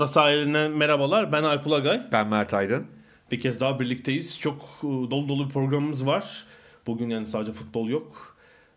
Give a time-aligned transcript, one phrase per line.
[0.00, 1.32] Ada sahilinden merhabalar.
[1.32, 2.02] Ben Alp Ulagay.
[2.12, 2.86] Ben Mert Aydın.
[3.30, 4.38] Bir kez daha birlikteyiz.
[4.40, 6.44] Çok e, dolu dolu bir programımız var.
[6.86, 8.36] Bugün yani sadece futbol yok.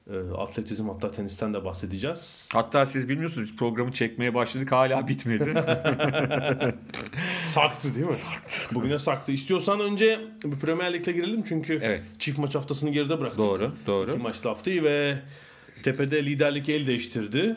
[0.09, 2.47] E, Atletizm hatta tenisten de bahsedeceğiz.
[2.53, 5.53] Hatta siz bilmiyorsunuz biz programı çekmeye başladık hala bitmedi.
[7.47, 8.13] Saktı değil mi?
[8.13, 8.75] Saktı.
[8.75, 9.31] Bugüne saktı.
[9.31, 12.03] İstiyorsan önce bir Premier Lig'le girelim çünkü Evet.
[12.19, 13.43] çift maç haftasını geride bıraktık.
[13.43, 14.11] doğru, doğru.
[14.11, 15.19] İki maçlı haftayı ve
[15.83, 17.55] tepede liderlik el değiştirdi.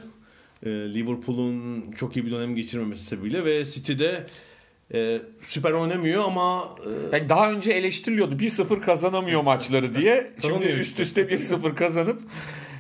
[0.62, 4.26] E, Liverpool'un çok iyi bir dönem geçirmemesi sebebiyle ve City'de
[4.94, 6.76] e, süper oynamıyor ama
[7.12, 10.32] e, Yani daha önce eleştiriliyordu 1-0 kazanamıyor maçları diye.
[10.42, 12.20] Şimdi üst üste 1-0 kazanıp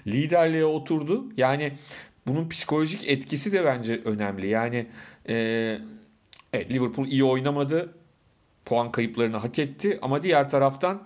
[0.06, 1.24] liderliğe oturdu.
[1.36, 1.72] Yani
[2.26, 4.48] bunun psikolojik etkisi de bence önemli.
[4.48, 4.86] Yani
[5.28, 5.34] e,
[6.52, 7.94] evet, Liverpool iyi oynamadı.
[8.64, 9.98] Puan kayıplarını hak etti.
[10.02, 11.02] Ama diğer taraftan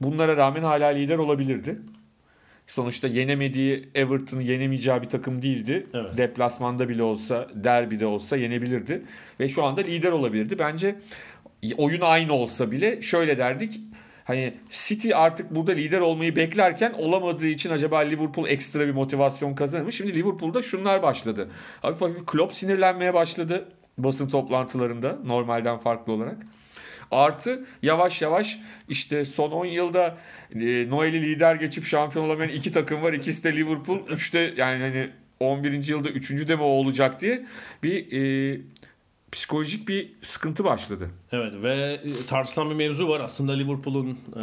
[0.00, 1.78] bunlara rağmen hala lider olabilirdi.
[2.70, 5.86] Sonuçta yenemediği Everton'ı yenemeyeceği bir takım değildi.
[5.94, 6.16] Evet.
[6.16, 9.02] Deplasmanda bile olsa, derbide olsa yenebilirdi.
[9.40, 10.58] Ve şu anda lider olabilirdi.
[10.58, 10.96] Bence
[11.76, 13.80] oyun aynı olsa bile şöyle derdik.
[14.24, 19.84] Hani City artık burada lider olmayı beklerken olamadığı için acaba Liverpool ekstra bir motivasyon kazanır
[19.84, 19.92] mı?
[19.92, 21.50] Şimdi Liverpool'da şunlar başladı.
[21.82, 23.68] Hafif hafif Klopp sinirlenmeye başladı
[23.98, 26.36] basın toplantılarında normalden farklı olarak.
[27.10, 30.18] Artı yavaş yavaş işte son 10 yılda
[30.54, 33.12] e, Noel'i lider geçip şampiyon olamayan iki takım var.
[33.12, 33.98] İkisi de Liverpool.
[34.08, 35.10] Üçte yani hani
[35.40, 35.88] 11.
[35.88, 37.46] yılda üçüncü de mi o olacak diye
[37.82, 38.60] bir e,
[39.32, 41.10] psikolojik bir sıkıntı başladı.
[41.32, 43.20] Evet ve e, tartışılan bir mevzu var.
[43.20, 44.42] Aslında Liverpool'un e,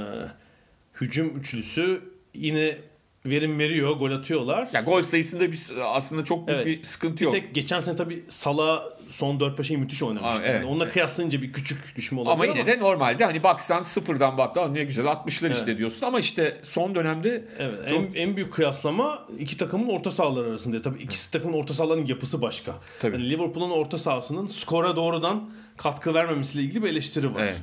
[1.01, 2.01] hücum üçlüsü
[2.33, 2.77] yine
[3.25, 4.69] verim veriyor, gol atıyorlar.
[4.73, 6.65] Yani gol sayısında bir, aslında çok büyük Evet.
[6.81, 7.33] bir sıkıntı bir yok.
[7.33, 10.27] tek geçen sene tabii Salah son 4-5'i müthiş oynamıştı.
[10.43, 10.55] Aa, evet.
[10.55, 14.57] Yani onunla kıyaslayınca bir küçük düşme olabilir Ama yine de normalde hani baksan sıfırdan bak
[14.57, 15.77] "Aa, ne güzel 60'lar işte Evet.
[15.77, 20.47] diyorsun ama işte son dönemde Evet, çok- en, en büyük kıyaslama iki takımın orta sahaları
[20.49, 20.81] arasında.
[20.81, 22.73] Tabii ikisi takımın orta sahalarının yapısı başka.
[23.01, 23.15] Tabii.
[23.15, 27.41] Yani Liverpool'un orta sahasının skora doğrudan katkı vermemesiyle ilgili bir eleştiri var.
[27.43, 27.55] Evet.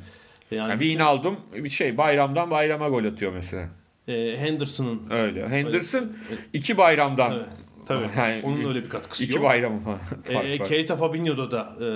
[0.51, 3.69] Yani, yani bir Wijnaldum bir şey bayramdan bayrama gol atıyor mesela.
[4.09, 5.49] E, Henderson'ın Öyle.
[5.49, 6.39] Henderson Evet.
[6.53, 7.33] iki bayramdan.
[7.33, 7.47] Evet,
[7.87, 8.05] tabii.
[8.17, 9.45] Yani Onun öyle bir katkısı iki yok.
[9.45, 9.81] bayram
[10.31, 10.69] fark E, var.
[10.69, 11.87] Keita Fabinho'da da e,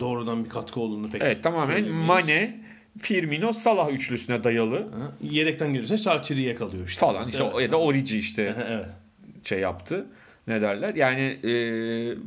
[0.00, 1.88] doğrudan bir katkı olduğunu pek Evet tamamen.
[1.88, 2.60] Mane,
[2.98, 7.00] Firmino, Salah üçlüsüne dayalı Ha, Yedekten gelirse Şarçiri'ye kalıyor işte.
[7.00, 7.28] falan.
[7.28, 7.62] İşte Evet.
[7.62, 8.86] ya da Origi işte evet.
[9.44, 10.06] şey yaptı.
[10.46, 10.94] Ne derler?
[10.94, 11.50] Yani e,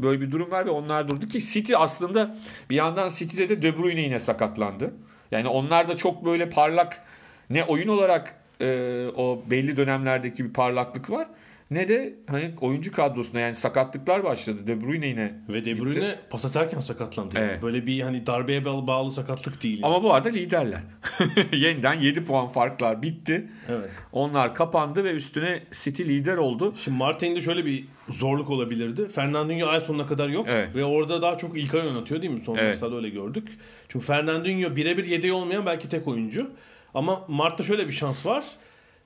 [0.04, 2.36] böyle bir durum var ve onlar durdu ki City aslında
[2.70, 4.94] bir yandan City'de de De Bruyne yine sakatlandı.
[5.32, 7.02] Yani onlar da çok böyle parlak
[7.50, 11.28] ne oyun olarak e, o belli dönemlerdeki bir parlaklık var
[11.72, 14.68] ne de hani oyuncu kadrosunda yani sakatlıklar başladı.
[14.68, 15.86] De Bruyne yine Ve De gitti.
[15.86, 17.36] Bruyne pas atarken sakatlandı.
[17.36, 17.64] Yani Evet.
[17.64, 19.80] Böyle bir hani darbeye bağlı, sakatlık değil.
[19.82, 19.86] yani.
[19.94, 20.80] Ama bu arada liderler.
[21.52, 23.48] Yeniden 7 puan farklar bitti.
[23.70, 23.90] Evet.
[24.12, 26.74] Onlar kapandı ve üstüne City lider oldu.
[26.84, 29.08] Şimdi Martin'de şöyle bir zorluk olabilirdi.
[29.08, 30.46] Fernandinho ay sonuna kadar yok.
[30.50, 30.76] Evet.
[30.76, 32.42] Ve orada daha çok İlkay oynatıyor değil mi?
[32.46, 32.84] Son Evet.
[32.84, 33.48] öyle gördük.
[33.90, 36.52] Çünkü Fernandinho birebir yedeği olmayan belki tek oyuncu.
[36.94, 38.46] Ama Mart'ta şöyle bir şans var.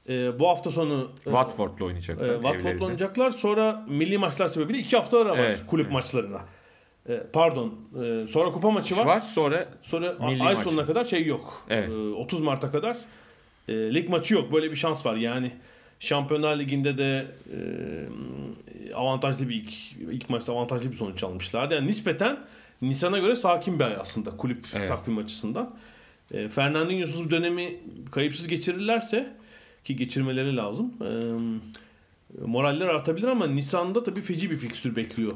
[0.09, 2.29] Ee, bu hafta sonu e, Watford'la oynayacaklar.
[2.29, 3.31] e, Watford'la oynayacaklar.
[3.31, 5.59] Sonra milli maçlar sebebiyle iki hafta ara var Evet.
[5.67, 6.39] kulüp maçlarına.
[7.09, 7.75] E, pardon.
[8.03, 9.05] E, sonra kupa maçı var.
[9.05, 9.21] var.
[9.21, 10.63] Sonra Sonra Milli ay maç.
[10.63, 11.65] sonuna kadar şey yok.
[11.69, 11.89] Evet.
[11.89, 12.97] Ee, 30 Mart'a kadar
[13.67, 14.53] e, lig maçı yok.
[14.53, 15.15] Böyle bir şans var.
[15.15, 15.51] Yani
[15.99, 17.27] Şampiyonlar Ligi'nde de
[18.89, 19.73] e, avantajlı bir ilk,
[20.11, 21.73] ilk maçta avantajlı bir sonuç almışlardı.
[21.73, 22.39] Yani nispeten
[22.81, 24.89] Nisan'a göre sakin bir ay aslında kulüp Evet.
[24.89, 25.75] takvim açısından.
[26.33, 27.77] E, Fernandinho'suz dönemi
[28.11, 29.33] kayıpsız geçirirlerse
[29.83, 30.93] ki geçirmeleri lazım.
[31.01, 31.09] E,
[32.45, 35.31] moraller artabilir ama Nisan'da tabii feci bir fikstür bekliyor.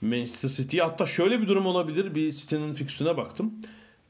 [0.00, 2.14] Manchester City hatta şöyle bir durum olabilir.
[2.14, 3.52] Bir City'nin fikstürüne baktım.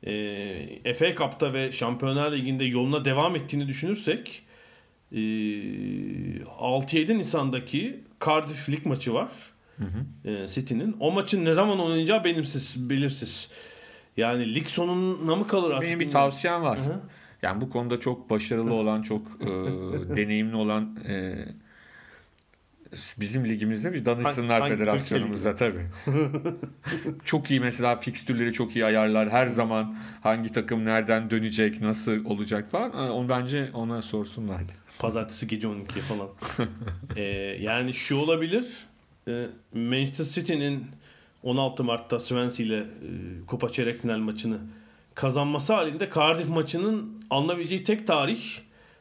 [0.06, 4.42] Ee, FA Cup'ta ve Şampiyonlar Ligi'nde yoluna devam ettiğini düşünürsek
[5.12, 9.30] e, 6-7 Nisan'daki Cardiff Lig maçı var.
[10.24, 10.96] E, City'nin.
[11.00, 13.48] O maçın ne zaman oynayacağı benimsiz, belirsiz.
[14.16, 15.88] Yani lig sonuna mı kalır artık?
[15.88, 16.78] benim bir tavsiyem var.
[16.78, 17.00] Hı hı.
[17.42, 19.46] Yani bu konuda çok başarılı olan, çok e,
[20.16, 21.44] deneyimli olan e,
[23.20, 25.86] bizim ligimizde bir danışsınlar Hangi- hangi federasyonumuza tabii.
[27.24, 29.30] çok iyi mesela fikstürleri çok iyi ayarlar.
[29.30, 32.92] Her zaman hangi takım nereden dönecek, nasıl olacak falan.
[32.92, 34.62] Ee, Onu bence ona sorsunlar.
[34.98, 36.28] Pazartesi gece 12 falan.
[37.16, 37.22] Ee,
[37.60, 38.64] yani şu olabilir.
[39.28, 40.86] Ee, Manchester City'nin
[41.44, 42.84] 16 Mart'ta Swansea ile e,
[43.46, 44.58] Kupa Çeyrek Final maçını
[45.14, 48.40] kazanması halinde Cardiff maçının alınabileceği tek tarih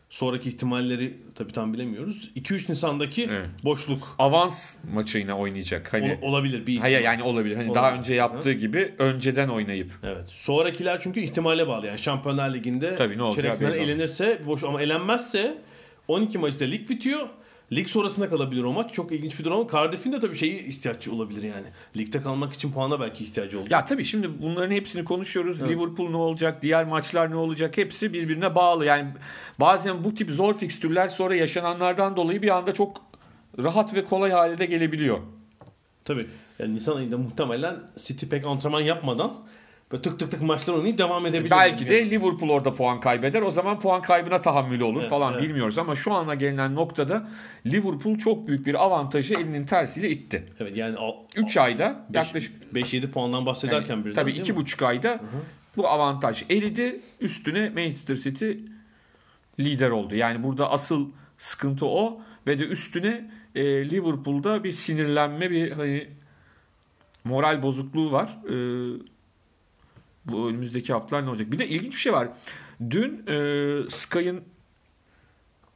[0.10, 2.32] sonraki ihtimalleri tabii tam bilemiyoruz.
[2.36, 3.48] 2-3 Nisan'daki Evet.
[3.64, 5.94] boşluk Avans maçı yine oynayacak.
[5.94, 7.56] Hani Ol- olabilir bir Hayır yani olabilir.
[7.56, 7.76] Hani Olabilir.
[7.84, 9.92] daha önce yaptığı gibi önceden oynayıp.
[10.04, 10.28] Evet.
[10.30, 11.88] Sonrakiler çünkü ihtimale bağlı.
[11.88, 13.76] Yani Şampiyonlar Ligi'nde Tabii, ne çeyrek olmaz.
[13.76, 15.58] elenirse boş ama elenmezse
[16.08, 17.28] 12 Mayıs'ta lig bitiyor.
[17.76, 18.94] Lig sonrasına kalabilir o maç.
[18.94, 21.66] Çok ilginç bir durum ama Cardiff'in de tabii şeyi ihtiyaçı olabilir yani.
[21.98, 23.72] Ligde kalmak için puana belki ihtiyacı olacak.
[23.72, 25.62] Ya tabii şimdi bunların hepsini konuşuyoruz.
[25.62, 28.86] Liverpool ne olacak, diğer maçlar ne olacak hepsi birbirine bağlı.
[28.86, 29.08] Yani
[29.60, 33.02] bazen bu tip zor fikstürler sonra yaşananlardan dolayı bir anda çok
[33.64, 35.18] rahat ve kolay hale de gelebiliyor.
[36.06, 36.28] Tabii.
[36.60, 39.34] Yani Nisan ayında muhtemelen City pek antrenman yapmadan
[39.92, 41.52] böyle tık tık tık maçlar oynayıp devam edebilir.
[41.52, 43.42] Belki de Liverpool orada puan kaybeder.
[43.42, 45.44] O zaman puan kaybına tahammülü olur Evet, falan evet.
[45.44, 47.28] bilmiyoruz ama şu ana gelinen noktada
[47.66, 50.46] Liverpool çok büyük bir avantajı elinin tersiyle itti.
[50.60, 50.96] Evet yani
[51.36, 54.16] 3 ayda yaklaşık 5-7 puandan bahsederken Yani birden.
[54.16, 54.58] tabii değil iki mi?
[54.60, 55.20] buçuk ayda
[55.78, 57.00] bu avantaj eridi.
[57.22, 58.52] Üstüne Manchester City
[59.60, 60.16] lider oldu.
[60.16, 66.08] Yani burada asıl sıkıntı o ve de üstüne e, Liverpool'da bir sinirlenme bir hani
[67.24, 68.30] moral bozukluğu var.
[68.50, 68.54] E,
[70.26, 71.52] bu önümüzdeki haftalar ne olacak?
[71.52, 72.28] Bir de ilginç bir şey var.
[72.90, 74.42] Dün e, Sky'ın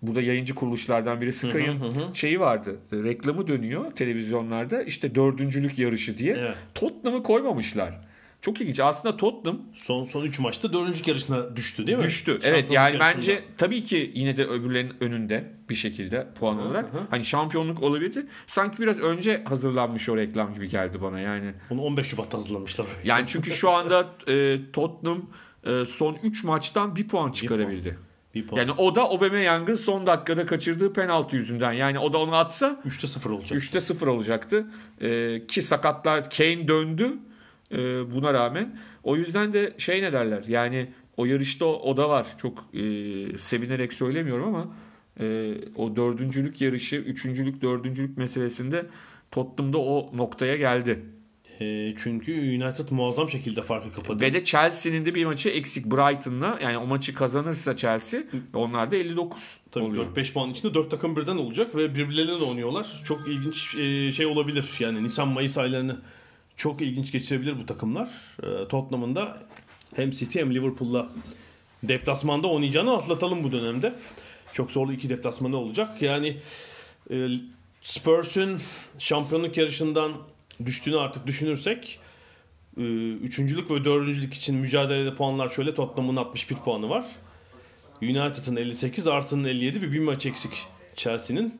[0.01, 2.79] burada yayıncı kuruluşlardan biri Sky'ın şeyi vardı.
[2.93, 4.83] Reklamı dönüyor televizyonlarda.
[4.83, 6.33] İşte dördüncülük yarışı diye.
[6.33, 6.55] Evet.
[6.75, 8.06] Tottenham'ı koymamışlar.
[8.41, 8.79] Çok ilginç.
[8.79, 12.03] Aslında Tottenham Son son 3 maçta dördüncülük yarışına düştü değil mi?
[12.03, 12.31] düştü.
[12.31, 13.21] Evet Şampiyonluk yani yarışında.
[13.21, 16.93] bence tabii ki yine de öbürlerinin önünde bir şekilde puan olarak.
[16.93, 16.97] hı.
[17.09, 18.25] Hani şampiyonluk olabilirdi.
[18.47, 21.53] Sanki biraz önce hazırlanmış o reklam gibi geldi bana yani.
[21.69, 22.87] Bunu 15 Şubat'ta hazırlamışlar.
[23.03, 25.21] Yani çünkü şu anda e, Tottenham
[25.65, 27.97] e, son 3 maçtan bir puan çıkarabildi.
[28.35, 28.59] Bir puan.
[28.59, 31.73] Yani o da Aubameyang'ın son dakikada kaçırdığı penaltı yüzünden.
[31.73, 33.59] Yani o da onu atsa 3'te 0 olacak.
[33.61, 34.67] 3'te 0 olacaktı.
[35.01, 37.13] Ee, ki sakatlar Kane döndü
[37.71, 38.79] ee, buna rağmen.
[39.03, 42.27] O yüzden de şey ne derler yani o yarışta o, o da var.
[42.41, 42.81] Çok e,
[43.37, 44.75] sevinerek söylemiyorum ama
[45.19, 48.85] e, o dördüncülük yarışı, üçüncülük, dördüncülük meselesinde
[49.31, 51.03] Tottenham'da o noktaya geldi.
[51.61, 54.21] Ee, çünkü United muazzam şekilde farkı kapadı.
[54.21, 56.59] Ve de Chelsea'nin de bir maçı eksik Brighton'la.
[56.61, 58.21] Yani o maçı kazanırsa Chelsea
[58.53, 60.15] onlar da 59 Tabii oluyor.
[60.15, 63.01] 4-5 puan içinde 4 takım birden olacak ve birbirleriyle de oynuyorlar.
[63.05, 64.65] Çok ilginç e, şey olabilir.
[64.79, 65.97] Yani Nisan-Mayıs aylarını
[66.57, 68.09] çok ilginç geçirebilir bu takımlar.
[68.43, 69.37] E, Tottenham'ın da
[69.95, 71.09] hem City hem Liverpool'la
[71.83, 73.93] deplasmanda oynayacağını atlatalım bu dönemde.
[74.53, 76.01] Çok zorlu iki deplasmanı olacak.
[76.01, 76.37] Yani
[77.11, 77.27] e,
[78.99, 80.13] şampiyonluk yarışından
[80.65, 81.99] düştüğünü artık düşünürsek
[82.77, 82.81] e,
[83.11, 87.05] üçüncülük ve dördüncülük için mücadelede puanlar şöyle Tottenham'ın 61 puanı var.
[88.01, 91.59] United'ın 58, Arsenal'ın 57 ve bir maç eksik Chelsea'nin.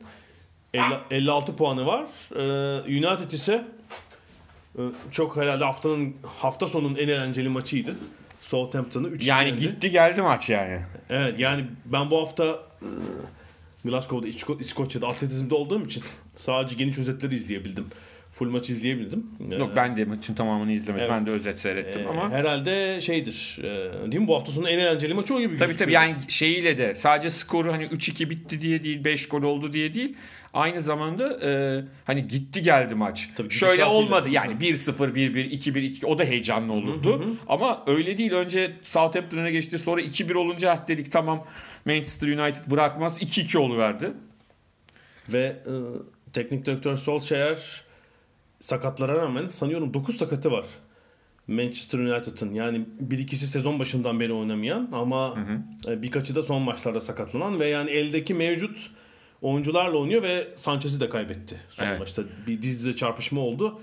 [0.73, 2.05] 50 56 puanı var.
[2.35, 2.41] Ee,
[2.81, 3.65] United ise
[5.11, 7.95] çok herhalde haftanın hafta sonunun en eğlenceli maçıydı.
[8.41, 10.79] Southampton'ı 3 Yani gitti geldi maç yani.
[11.09, 12.45] Evet yani ben bu hafta
[12.81, 12.87] e,
[13.89, 16.03] Glasgow'da İsko- İskoçya'da atletizmde olduğum için
[16.35, 17.85] sadece geniş özetleri izleyebildim.
[18.31, 19.25] Full maç izleyebildim.
[19.59, 21.05] Yok Ee, ben de maçın tamamını izlemedim.
[21.05, 21.15] Evet.
[21.19, 22.29] Ben de özet seyrettim e, ama.
[22.31, 23.59] herhalde şeydir.
[23.63, 25.77] e, değil mi bu hafta sonu en eğlenceli maç o gibi Tabii gözüküyor.
[25.79, 29.93] tabii yani şeyiyle de sadece skoru hani 3-2 bitti diye değil 5 gol oldu diye
[29.93, 30.15] değil.
[30.57, 33.29] Aynı zamanda e, hani gitti geldi maç.
[33.35, 37.37] Tabii Şöyle olmadı yani 1-0 1-1 2-1 2 o da heyecanlı olurdu.
[37.47, 38.31] Ama öyle değil.
[38.31, 39.79] Önce Southampton'a geçti.
[39.79, 41.45] Sonra 2-1 olunca dedik tamam
[41.85, 43.21] Manchester United bırakmaz.
[43.21, 44.11] 2-2 oluverdi.
[45.29, 45.73] Ve e,
[46.33, 47.81] teknik direktör Solskjaer
[48.59, 50.65] sakatlara rağmen sanıyorum 9 sakatı var.
[51.47, 55.37] Manchester United'ın yani bir ikisi sezon başından beri oynamayan ama
[55.87, 58.91] e, birkaçı da son maçlarda sakatlanan ve yani eldeki mevcut
[59.41, 61.59] oyuncularla oynuyor ve Sanchez'i de kaybetti.
[61.69, 61.99] Son Evet.
[61.99, 63.79] maçta bir diz dize çarpışma oldu.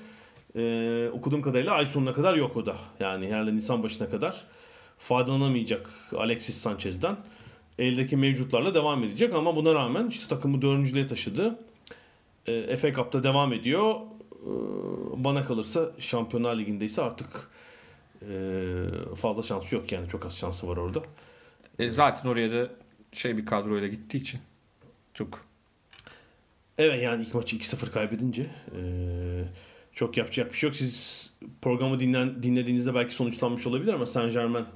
[0.57, 2.77] E, okuduğum kadarıyla ay sonuna kadar yok o da.
[3.01, 4.45] Yani herhalde Nisan başına kadar
[4.99, 7.17] faydalanamayacak Alexis Sanchez'den.
[7.79, 11.59] Eldeki mevcutlarla devam edecek ama buna rağmen işte takımı dördüncülüğe taşıdı.
[12.47, 13.95] E, FA Cup'ta devam ediyor.
[13.95, 14.51] E,
[15.25, 17.49] bana kalırsa Şampiyonlar Ligi'nde ise artık
[18.23, 18.35] e,
[19.17, 21.03] fazla şansı yok yani çok az şansı var orada.
[21.79, 22.69] E, zaten oraya da
[23.13, 24.41] şey bir kadroyla gittiği için
[25.15, 25.47] çok
[26.79, 28.81] Evet yani ilk maçı 2-0 kaybedince e,
[29.93, 30.77] çok yapacak bir şey yok.
[30.77, 31.31] Siz
[31.63, 34.67] programı dinlen, dinlediğinizde belki sonuçlanmış olabilir ama Saint Germain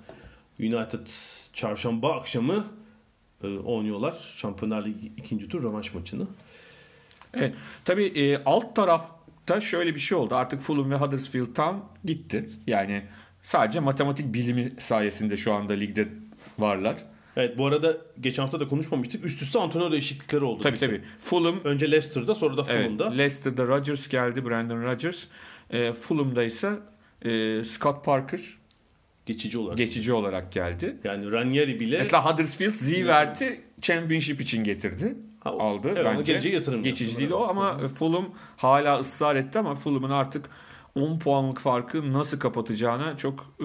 [0.60, 1.06] United
[1.52, 2.66] çarşamba akşamı
[3.44, 4.14] e, oynuyorlar.
[4.36, 6.26] Şampiyonlar Ligi ikinci tur rövanş maçını.
[7.34, 7.54] Evet.
[7.84, 10.34] Tabii e, alt tarafta şöyle bir şey oldu.
[10.34, 12.50] Artık Fulham ve Huddersfield Town gitti.
[12.66, 13.02] Yani
[13.42, 16.08] sadece matematik bilimi sayesinde şu anda ligde
[16.58, 16.96] varlar.
[17.38, 19.24] Evet bu arada geçen hafta da konuşmamıştık.
[19.24, 20.62] Üst üste antrenör değişiklikleri oldu.
[20.62, 20.88] Tabii Bizim.
[20.88, 21.02] tabii.
[21.20, 23.10] Fulham Önce Leicester'da sonra da Evet, Fulham'da.
[23.10, 25.24] Leicester'da Rodgers geldi, Brandon Rodgers.
[25.70, 26.72] E, Fulham'da ise
[27.24, 28.40] e, Scott Parker
[29.26, 29.78] geçici olarak.
[29.78, 30.96] geçici olarak geldi.
[31.04, 35.16] yani Ranieri bile Mesela Huddersfield Zievert'i Championship için getirdi.
[35.40, 36.32] Ha, aldı evet, bence.
[36.32, 37.50] geleceğe yatırım Geçici değil o evet.
[37.50, 40.50] ama Fulham hala ısrar etti ama Fulham'ın artık
[41.02, 43.64] 10 puanlık farkı nasıl kapatacağına çok e,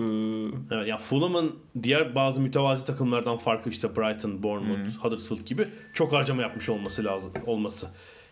[0.71, 5.63] Evet, ya Fulham'ın diğer bazı mütevazi takımlardan farkı işte Brighton, Bournemouth, Huddersfield gibi
[5.93, 7.87] çok harcama yapmış olması lazım olması.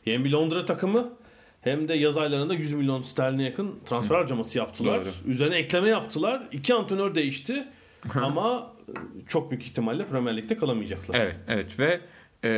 [0.06, 1.14] Hem bir Londra takımı
[1.62, 5.02] hem de yaz aylarında 100 milyon sterline yakın transfer harcaması yaptılar.
[5.02, 5.32] Doğru.
[5.32, 6.48] Üzerine ekleme yaptılar.
[6.52, 7.68] İki antrenör değişti.
[8.16, 8.94] Ama e,
[9.28, 11.20] çok büyük ihtimalle Premier Lig'de kalamayacaklar.
[11.20, 12.02] evet evet ve
[12.44, 12.50] e,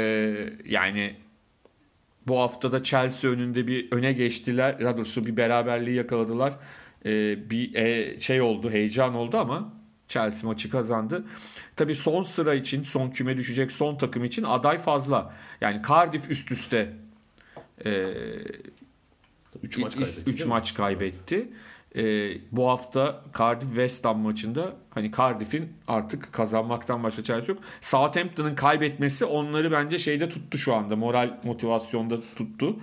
[0.65, 1.15] yani
[2.27, 4.79] bu haftada Chelsea önünde bir öne geçtiler.
[4.79, 6.53] Daha doğrusu bir beraberliği yakaladılar.
[7.05, 7.09] E,
[7.49, 9.73] bir e, şey oldu, heyecan oldu ama
[10.07, 11.25] Chelsea maçı kazandı.
[11.75, 15.33] Tabii son sıra için, son küme düşecek son takım için aday fazla.
[15.61, 16.93] Yani Cardiff üst üste
[17.85, 18.13] e,
[19.63, 20.21] 3 maç kaybetti.
[20.21, 20.49] 3 değil mi?
[20.49, 21.47] maç kaybetti.
[21.95, 27.59] Ee, bu hafta Cardiff West Ham maçında hani Cardiff'in artık kazanmaktan başka çaresi yok.
[27.81, 30.95] Southampton'ın kaybetmesi onları bence şeyde tuttu şu anda.
[30.95, 32.75] Moral motivasyonda tuttu.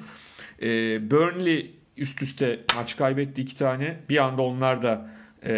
[0.63, 3.97] Ee, Burnley üst üste maç kaybetti iki tane.
[4.09, 5.11] Bir anda onlar da
[5.43, 5.53] e,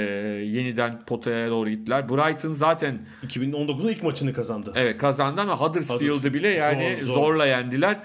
[0.45, 2.09] yeniden potaya doğru gittiler.
[2.09, 4.73] Brighton zaten 2019'un ilk maçını kazandı.
[4.77, 7.15] Evet kazandı ama Huddersfield'ı Huddersfield bile yani zor, zor.
[7.15, 7.99] zorla yendiler.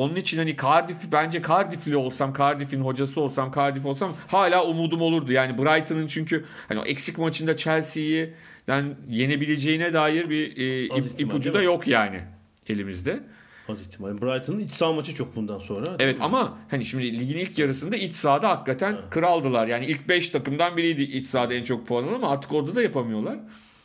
[0.00, 5.32] Onun için hani Cardiff bence Cardiff'li olsam, Cardiff'in hocası olsam, Cardiff olsam hala umudum olurdu.
[5.32, 8.30] Yani Brighton'ın çünkü hani o eksik maçında Chelsea'yi
[8.68, 12.20] yani yenebileceğine dair bir e, ip- ihtimal, ipucu da yok yani
[12.68, 13.20] elimizde.
[13.68, 14.20] Az ihtimal.
[14.22, 15.96] Brighton'ın iç saha maçı çok bundan sonra.
[15.98, 19.66] Evet ama hani şimdi ligin ilk yarısında iç sahada hakikaten kraldılar.
[19.66, 22.82] Yani ilk 5 takımdan biriydi iç sahada en çok puan alan ama artık orada da
[22.82, 23.36] yapamıyorlar.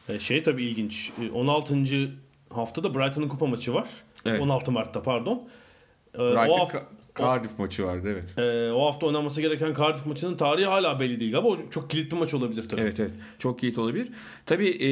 [0.10, 1.12] E, Şey tabii ilginç.
[1.22, 1.76] E, 16.
[2.54, 3.88] haftada Brighton'ın kupa maçı var.
[4.26, 4.42] Evet.
[4.42, 5.48] 16 Mart'ta pardon.
[6.16, 6.84] E, Brighton o hafta,
[7.20, 8.38] Cardiff maçı vardı evet.
[8.38, 12.12] e, o hafta oynanması gereken Cardiff maçının tarihi hala belli değil ama o çok kilit
[12.12, 12.82] bir maç olabilir tabii.
[12.82, 13.12] Evet evet.
[13.40, 14.12] Çok iyi olabilir.
[14.46, 14.88] Tabii e,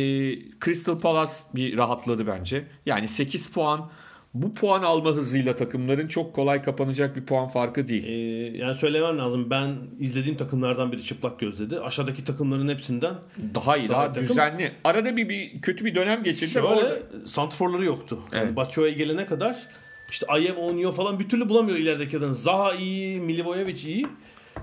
[0.66, 2.64] Crystal Palace bir rahatladı bence.
[2.86, 3.90] Yani 8 puan
[4.34, 8.08] bu puan alma hızıyla takımların çok kolay kapanacak bir puan farkı değil.
[8.08, 8.14] E,
[8.58, 9.50] yani söylemem lazım.
[9.50, 11.80] Ben izlediğim takımlardan biri çıplak gözledi.
[11.80, 13.16] Aşağıdaki takımların hepsinden
[13.56, 14.72] Daha iyi, Daha daha, takım- düzenli.
[14.84, 18.20] Arada bir, bir kötü bir dönem geçirdi ama orada şöyle santrforları yoktu.
[18.32, 18.56] Yani Evet.
[18.56, 19.68] Batshuayi gelene kadar
[20.14, 22.36] işte Ayev oynuyor falan bir türlü bulamıyor ilerideki adını.
[22.36, 24.08] Zaha iyi, Milivojevic iyi.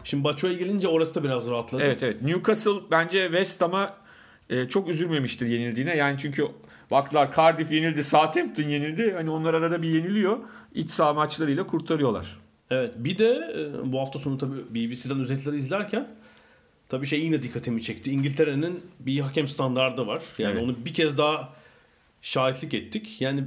[0.04, 1.82] Şimdi Batshuayi gelince orası da biraz rahatladı.
[1.82, 2.22] Evet evet.
[2.22, 3.96] Newcastle bence West Ham'a
[4.50, 5.96] e, çok üzülmemiştir yenildiğine.
[5.96, 6.46] Yani çünkü
[6.90, 9.12] baktılar Cardiff yenildi, Southampton yenildi.
[9.12, 10.38] Hani onlar arada bir yeniliyor.
[10.74, 12.38] İç saha maçlarıyla kurtarıyorlar.
[12.70, 16.08] Evet bir de e, bu hafta sonu tabii BBC'den özetleri izlerken
[16.88, 18.10] tabii şey yine dikkatimi çekti.
[18.10, 20.22] İngiltere'nin bir hakem standardı var.
[20.38, 20.62] Yani Evet.
[20.64, 21.52] onu bir kez daha
[22.22, 23.20] şahitlik ettik.
[23.20, 23.44] Yani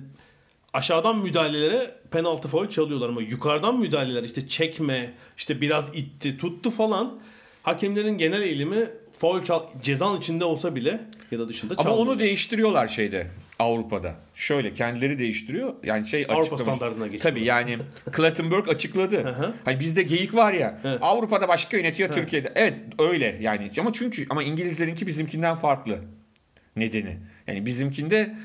[0.74, 7.20] aşağıdan müdahalelere penaltı faul çalıyorlar ama yukarıdan müdahaleler işte çekme, işte biraz itti, tuttu falan
[7.63, 8.88] hakemlerin genel eğilimi
[9.18, 11.00] faul çal cezan içinde olsa bile
[11.32, 12.08] ya da dışında Ama çalmıyor.
[12.08, 13.27] onu değiştiriyorlar şeyde
[13.60, 14.15] Avrupa'da.
[14.36, 15.74] Şöyle kendileri değiştiriyor.
[15.84, 16.63] Yani şey Avrupa açıklamış.
[16.63, 17.22] standardına geçiyor.
[17.34, 17.77] Tabii yani
[18.12, 19.36] Klattenberg açıkladı.
[19.65, 20.80] hani bizde geyik var ya.
[21.01, 22.51] Avrupa'da başka yönetiyor Türkiye'de.
[22.56, 23.72] Evet öyle yani.
[23.80, 25.98] Ama çünkü ama İngilizlerinki bizimkinden farklı.
[26.75, 27.18] Nedeni.
[27.48, 28.36] Yani bizimkinde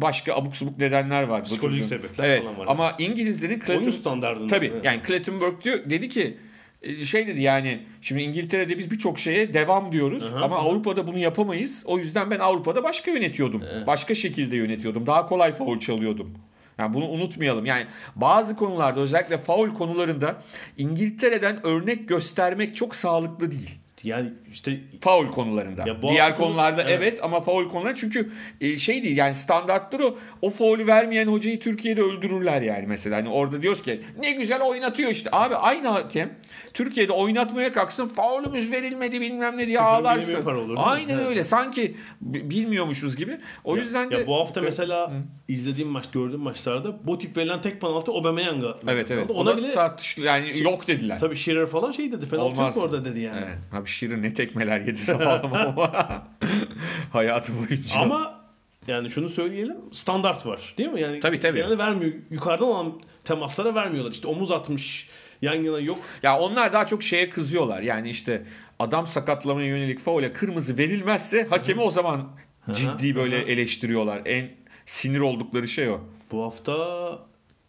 [0.00, 1.44] başka abuk subuk nedenler var.
[1.44, 2.42] Psikolojik sebepler evet.
[2.42, 2.66] falan var.
[2.68, 4.48] Ama İngilizlerin Oyun Klatten- standardında.
[4.48, 4.84] Tabii Evet.
[4.84, 6.36] yani Klattenberg diyor dedi ki
[6.82, 10.56] e, şey dedi yani şimdi İngiltere'de biz birçok şeye devam diyoruz hı, ama.
[10.56, 11.82] Avrupa'da bunu yapamayız.
[11.84, 13.62] O yüzden ben Avrupa'da başka yönetiyordum.
[13.72, 13.86] Evet.
[13.86, 15.06] Başka şekilde yönetiyordum.
[15.06, 16.34] Daha kolay faul çalıyordum.
[16.78, 17.66] Yani bunu unutmayalım.
[17.66, 17.86] Yani
[18.16, 20.42] bazı konularda özellikle faul konularında
[20.78, 23.78] İngiltere'den örnek göstermek çok sağlıklı değil.
[24.04, 25.84] Yani işte Faul konularında.
[25.88, 26.94] Ya Diğer hafta konularda evet.
[26.98, 27.18] Evet.
[27.22, 28.30] ama faul konuları çünkü
[28.60, 33.16] e, şey değil yani standartları o, o faulü vermeyen hocayı Türkiye'de öldürürler yani mesela.
[33.16, 35.30] Hani orada diyoruz ki ne güzel oynatıyor işte.
[35.32, 36.34] Abi aynı hakem
[36.74, 40.46] Türkiye'de oynatmaya kalksın faulümüz verilmedi bilmem ne diye Küfür ağlarsın.
[40.46, 40.74] olur?
[40.78, 41.26] Aynen Evet.
[41.26, 41.44] öyle.
[41.44, 43.38] Sanki bi- bilmiyormuşuz gibi.
[43.64, 45.12] O yüzden de Ya bu hafta mesela
[45.48, 48.74] izlediğim maç, gördüğüm maçlarda bu tip verilen tek penaltı Aubameyang'a.
[48.88, 49.30] Evet evet.
[49.30, 51.18] Ona Ona bile tartışılı yani yok dediler.
[51.18, 52.28] tabii Shearer falan şey dedi.
[52.28, 52.76] Penaltı Olmaz.
[52.76, 53.40] yok orada dedi yani.
[53.46, 53.58] Evet.
[53.82, 56.22] Abi Şirin ne tekmeler yedi sağlam ama
[57.12, 57.98] hayatı boyunca.
[58.00, 58.44] Ama
[58.86, 61.00] yani şunu söyleyelim standart var değil mi?
[61.00, 61.56] Yani Tabii, tabii.
[61.56, 62.12] genelde vermiyor.
[62.30, 64.12] Yukarıdan olan temaslara vermiyorlar.
[64.12, 65.08] İşte omuz atmış
[65.42, 65.98] yan yana yok.
[66.22, 67.82] Ya onlar daha çok şeye kızıyorlar.
[67.82, 68.42] Yani işte
[68.78, 72.28] adam sakatlamaya yönelik faule kırmızı verilmezse hakemi o zaman
[72.72, 74.22] ciddi böyle eleştiriyorlar.
[74.24, 74.50] En
[74.86, 76.00] sinir oldukları şey o.
[76.32, 76.74] Bu hafta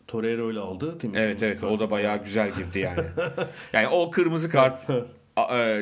[0.07, 1.01] Torreira öyle aldı.
[1.01, 1.19] Değil mi?
[1.19, 1.71] Evet evet kart.
[1.71, 2.99] o da bayağı güzel girdi yani.
[3.73, 4.87] yani o kırmızı kart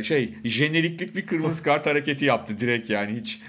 [0.04, 3.42] şey jeneriklik bir kırmızı kart hareketi yaptı direkt yani hiç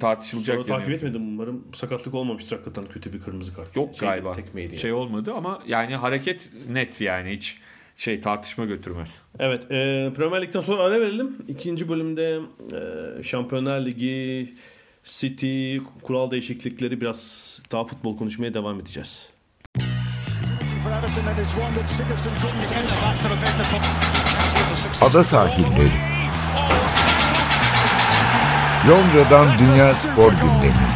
[0.00, 0.96] tartışılacak Sonra takip yok.
[0.96, 1.64] etmedim umarım.
[1.74, 3.76] Sakatlık olmamıştır hakikaten kötü bir kırmızı kart.
[3.76, 4.32] Yok Şeydi, galiba.
[4.32, 4.76] Tekmeydi.
[4.76, 7.58] Şey olmadı ama yani hareket net yani hiç
[7.96, 9.22] şey tartışma götürmez.
[9.38, 9.64] Evet.
[9.64, 11.36] E, Premier Lig'den sonra ara verelim.
[11.48, 12.40] İkinci bölümde
[13.18, 14.54] e, Şampiyonlar Ligi,
[15.04, 19.28] City, kural değişiklikleri biraz daha futbol konuşmaya devam edeceğiz.
[25.00, 25.92] Ada sahilleri.
[28.88, 30.88] Londra'dan Dünya Spor Gündemi.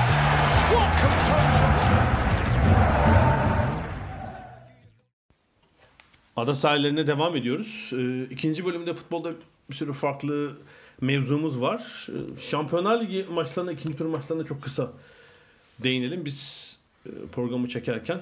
[6.36, 7.90] Ada sahillerine devam ediyoruz.
[7.92, 9.32] Ee, ikinci bölümde futbolda
[9.70, 10.56] bir sürü farklı
[11.00, 12.06] mevzumuz var.
[12.08, 14.92] Ee, Şampiyonlar Ligi maçlarına, ikinci tur maçlarına çok kısa
[15.82, 16.24] değinelim.
[16.24, 18.20] Biz e, programı çekerken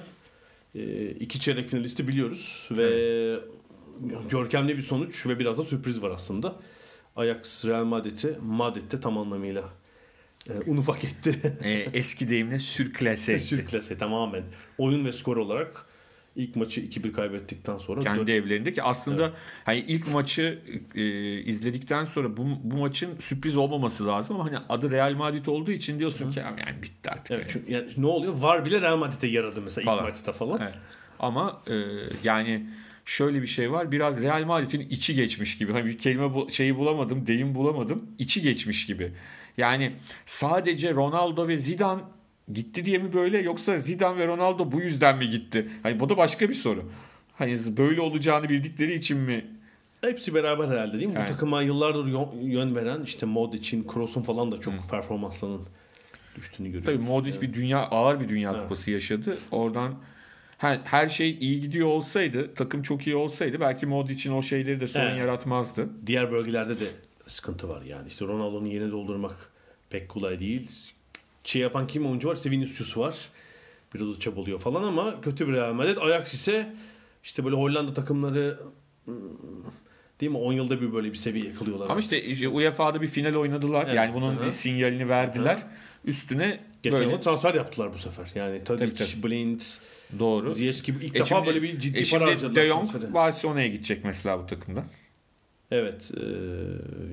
[0.75, 3.39] e, iki çeyrek finalisti biliyoruz ve
[4.29, 6.55] görkemli bir sonuç ve biraz da sürpriz var aslında.
[7.15, 9.63] Ajax Real Madrid'i Madrid'de tam anlamıyla
[10.49, 11.57] e, un ufak etti.
[11.63, 13.43] E, eski deyimle sürklase etti.
[13.43, 14.43] Sürklase tamamen.
[14.77, 15.85] Oyun ve skor olarak
[16.35, 19.31] ilk maçı 2-1 kaybettikten sonra kendi dört- evlerinde ki aslında
[19.65, 20.59] hani ilk maçı
[20.95, 21.03] e,
[21.41, 25.99] izledikten sonra bu, bu maçın sürpriz olmaması lazım ama hani adı Real Madrid olduğu için
[25.99, 27.31] diyorsun ki yani bitti artık.
[27.31, 27.51] Evet, yani.
[27.53, 28.33] çünkü yani ne oluyor?
[28.33, 30.03] Var bile Real Madrid'e yaradı mesela Falan.
[30.03, 30.61] ilk maçta falan.
[30.61, 30.75] Evet.
[31.19, 31.73] Ama e,
[32.23, 32.67] yani
[33.07, 33.91] şöyle bir şey var.
[33.91, 35.71] Biraz Real Madrid'in içi geçmiş gibi.
[35.71, 38.05] Hani bir kelime bu, şeyi bulamadım, deyim bulamadım.
[38.19, 39.11] İçi geçmiş gibi.
[39.57, 39.91] Yani
[40.25, 42.01] sadece Ronaldo ve Zidane
[42.53, 45.69] gitti diye mi böyle yoksa Zidane ve Ronaldo bu yüzden mi gitti?
[45.83, 46.91] Hani bu da başka bir soru.
[47.35, 49.45] Hani böyle olacağını bildikleri için mi?
[50.01, 51.15] Hepsi beraber herhalde değil mi?
[51.17, 51.29] Evet.
[51.29, 52.05] Bu takıma yıllardır
[52.41, 55.67] yön, veren işte Modric'in, Kroos'un falan da çok performanslarının
[56.35, 56.85] düştüğünü görüyoruz.
[56.85, 58.63] Tabii Modric bir dünya ağır bir dünya Evet.
[58.63, 59.37] kupası yaşadı.
[59.51, 59.95] Oradan
[60.57, 64.87] her, her şey iyi gidiyor olsaydı, takım çok iyi olsaydı belki Modric'in o şeyleri de
[64.87, 65.19] sorun Evet.
[65.19, 65.89] yaratmazdı.
[66.05, 66.85] Diğer bölgelerde de
[67.27, 68.07] sıkıntı var yani.
[68.07, 69.51] İşte Ronaldo'nun yerini doldurmak
[69.89, 70.71] pek kolay değil.
[71.43, 72.35] Şey yapan kim oyuncu var?
[72.35, 73.15] İşte Vinicius var.
[73.93, 75.97] Biraz da çabalıyor falan ama kötü bir Real Madrid.
[75.97, 76.73] Ajax ise
[77.23, 78.59] işte böyle Hollanda takımları
[79.05, 79.15] hmm,
[80.21, 80.37] değil mi?
[80.37, 81.89] 10 yılda bir böyle bir seviye yakalıyorlar.
[81.89, 83.83] Ama işte işte UEFA'da bir final oynadılar.
[83.85, 83.95] Evet.
[83.95, 84.45] Yani bunun Hı hı.
[84.45, 85.63] bir sinyalini verdiler.
[86.05, 88.31] Üstüne Geçen böyle transfer yaptılar bu sefer.
[88.35, 89.61] Yani Tadic, Tabii, Blind,
[90.19, 90.51] doğru.
[90.53, 92.55] Ziyech gibi ilk E defa şimdi- böyle bir ciddi e para harcadılar.
[92.55, 93.13] De Jong.
[93.13, 94.83] Barcelona'ya gidecek mesela bu takımda.
[95.71, 96.11] Evet.
[96.17, 96.21] e,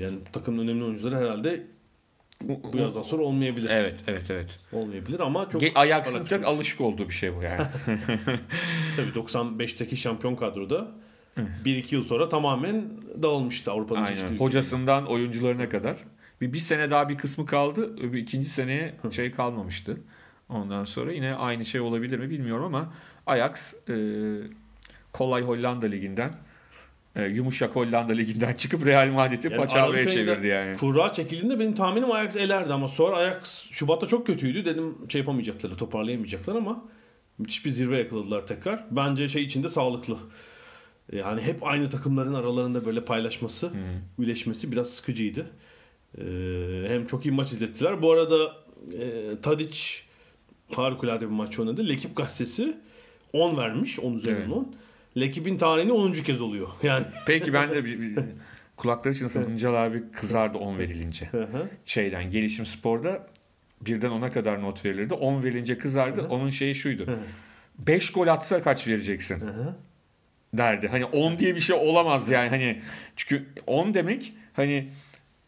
[0.03, 1.67] yani takımın önemli oyuncuları herhalde
[2.43, 3.71] bu yazdan sonra olmayabilir.
[3.71, 4.59] Evet, evet, evet.
[4.73, 7.61] Olmayabilir ama çok Ajax'ın çok alışık olduğu bir şey bu yani.
[8.97, 10.89] Tabii 95'teki şampiyon kadroda
[11.65, 12.85] 1-2 yıl sonra tamamen
[13.23, 14.17] dağılmıştı Avrupa'nın Aynen.
[14.17, 15.97] çeşitli Hocasından oyuncularına kadar.
[16.41, 17.97] Bir, bir sene daha bir kısmı kaldı.
[17.97, 19.97] Öbür ikinci seneye şey kalmamıştı.
[20.49, 22.93] Ondan sonra yine aynı şey olabilir mi bilmiyorum ama
[23.27, 23.97] Ajax e,
[25.13, 26.35] kolay Hollanda liginden
[27.17, 30.77] e, yumuşak Hollanda liginden çıkıp Real Madrid'i Yani paçavraya çevirdi yani.
[30.77, 34.65] Kura çekildiğinde benim tahminim Ajax elerdi ama sonra Ajax Şubat'ta çok kötüydü.
[34.65, 36.85] Dedim şey yapamayacaklar, toparlayamayacaklar ama
[37.39, 38.85] müthiş bir zirve yakaladılar tekrar.
[38.91, 40.17] Bence şey içinde sağlıklı.
[41.13, 43.71] Yani hep aynı takımların aralarında böyle paylaşması,
[44.19, 45.47] üleşmesi biraz sıkıcıydı.
[46.19, 46.23] Ee,
[46.89, 48.03] hem çok iyi maç izlettiler.
[48.03, 48.57] Bu arada
[49.01, 49.79] e, Tadic
[50.79, 51.89] harikulade bir maç oynadı.
[51.89, 52.77] Lekip gazetesi
[53.33, 53.99] 10 vermiş.
[53.99, 54.53] 10 üzerinden Evet.
[54.53, 54.75] 10.
[55.21, 56.13] Lekip'in tarihini 10.
[56.13, 56.69] kez oluyor.
[56.83, 58.19] Yani Peki ben de bir, bir,
[58.77, 61.31] kulakları çınlasın Hıncal abi kızardı 10 verilince.
[61.85, 63.27] Şeyden gelişim sporda
[63.81, 65.15] birden 10'a kadar not verilirdi.
[65.15, 66.27] 10 verilince kızardı.
[66.27, 67.07] Onun şeyi şuydu.
[67.79, 69.43] 5 gol atsa kaç vereceksin?
[70.59, 70.89] derdi.
[70.89, 72.49] Hani 10 diye bir şey olamaz yani.
[72.49, 72.81] Hani
[73.17, 74.89] çünkü 10 demek hani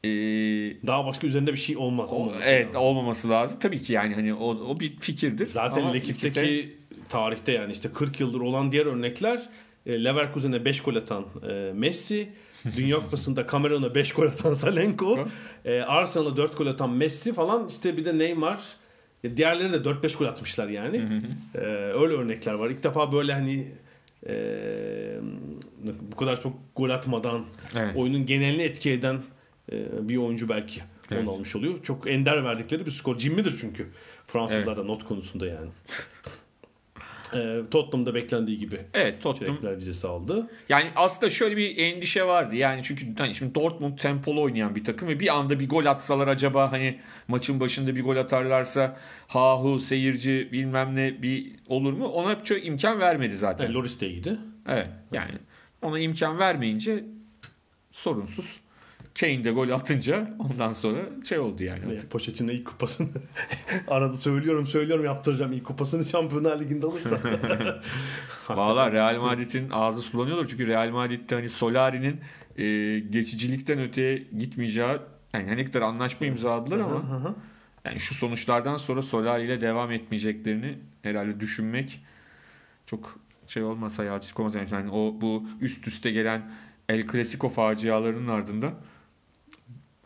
[0.07, 2.09] e, daha başka üzerinde bir şey olmaz.
[2.12, 2.77] o- evet Yani.
[2.79, 3.59] olmaması lazım.
[3.61, 5.47] Tabii ki yani hani o, o bir fikirdir.
[5.47, 6.69] Zaten Ama Lekip'teki fikirde-
[7.09, 9.42] tarihte yani işte 40 yıldır olan diğer örnekler
[9.87, 12.29] e, Leverkusen'e 5 gol atan e, Messi,
[12.77, 15.29] Dünya Kupası'nda Cameron'a 5 gol atan Salenko,
[15.64, 18.61] e, Arsenal'a 4 gol atan Messi falan işte bir de Neymar.
[19.37, 20.97] Diğerleri de 4-5 gol atmışlar yani.
[21.55, 22.71] E, öyle örnekler var.
[22.71, 23.66] İlk defa böyle hani
[24.29, 24.35] e,
[26.12, 27.42] bu kadar çok gol atmadan
[27.77, 27.97] Evet.
[27.97, 29.19] oyunun genelini etki eden
[30.09, 31.22] bir oyuncu belki Evet.
[31.22, 31.83] onu almış oluyor.
[31.83, 33.18] Çok ender verdikleri bir skor.
[33.18, 33.87] Cimridir çünkü
[34.26, 35.68] Fransızlar da not konusunda yani.
[37.35, 40.50] e, Tottenham'da beklendiği gibi Evet Tottenham çeyrekler vizesi aldı.
[40.68, 42.57] Yani aslında şöyle bir endişe vardı.
[42.57, 46.29] Yani çünkü hani şimdi Dortmund tempolu oynayan bir takım ve bir anda bir gol atsalar
[46.29, 46.98] acaba hani
[47.29, 52.07] maçın başında bir gol atarlarsa ha hu seyirci bilmem ne bir olur mu?
[52.07, 53.64] Ona çok imkan vermedi zaten.
[53.64, 54.38] Yani Loris de iyiydi.
[54.68, 55.33] Evet yani
[55.83, 57.05] ona imkan vermeyince
[57.92, 58.61] sorunsuz
[59.20, 60.98] Kane de gol atınca ondan sonra
[61.29, 61.81] şey oldu yani.
[61.88, 63.09] Ne, Pochettino ilk kupasını
[63.88, 67.20] arada söylüyorum söylüyorum yaptıracağım ilk kupasını Şampiyonlar Ligi'nde alırsa.
[68.48, 72.20] Valla Real Madrid'in ağzı sulanıyorlar çünkü Real Madrid'de hani Solari'nin
[72.59, 74.96] e, geçicilikten öteye gitmeyeceği
[75.33, 77.35] yani ne kadar anlaşma imzaladılar ama
[77.85, 82.00] yani şu sonuçlardan sonra Solari ile devam etmeyeceklerini herhalde düşünmek
[82.87, 86.50] çok şey olmaz hayati olmaz Yani o bu üst üste gelen
[86.88, 88.74] El Clasico facialarının ardından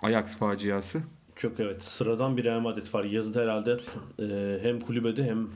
[0.02, 1.02] Ajax faciası
[1.36, 3.04] Çok evet sıradan bir Real Madrid var.
[3.04, 3.80] Yazın herhalde
[4.18, 5.48] e, hem kulübede hem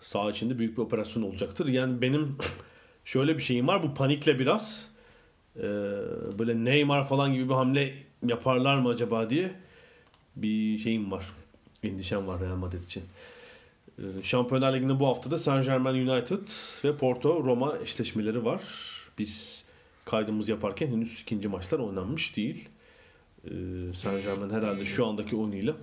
[0.00, 1.68] saha içinde büyük bir operasyon olacaktır.
[1.68, 2.36] Yani benim
[3.04, 4.88] şöyle bir şeyim var bu panikle biraz
[5.56, 5.62] e,
[6.38, 7.94] böyle Neymar falan gibi bir hamle
[8.26, 9.52] yaparlar mı acaba diye
[10.36, 11.24] bir şeyim var.
[11.82, 13.02] Endişem var Real Madrid için.
[13.98, 16.48] E, Şampiyonlar Ligi'nde bu haftada Saint Germain United
[16.84, 18.62] ve Porto Roma eşleşmeleri var.
[19.18, 19.64] Biz
[20.04, 22.68] kaydımız yaparken henüz ikinci maçlar oynanmış değil.
[23.44, 23.50] Ee,
[23.96, 25.74] Saint Germain herhalde şu andaki oyunuyla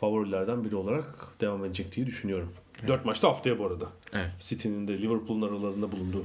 [0.00, 2.52] favorilerden biri olarak devam edecek diye düşünüyorum.
[2.86, 3.88] Dört maçta haftaya bu arada.
[4.12, 4.30] Evet.
[4.40, 6.24] City'nin de Liverpool'un aralarında bulunduğu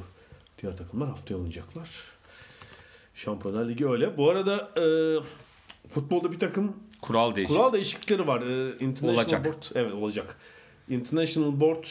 [0.61, 1.89] diğer takımlar haftaya oynayacaklar.
[3.15, 4.17] Şampiyonlar Ligi öyle.
[4.17, 4.85] Bu arada e,
[5.89, 7.57] futbolda bir takım kural değişikliği.
[7.57, 8.41] kural değişiklikleri var.
[8.41, 9.45] E, International Olacak.
[9.45, 10.37] Board evet olacak.
[10.89, 11.83] International Board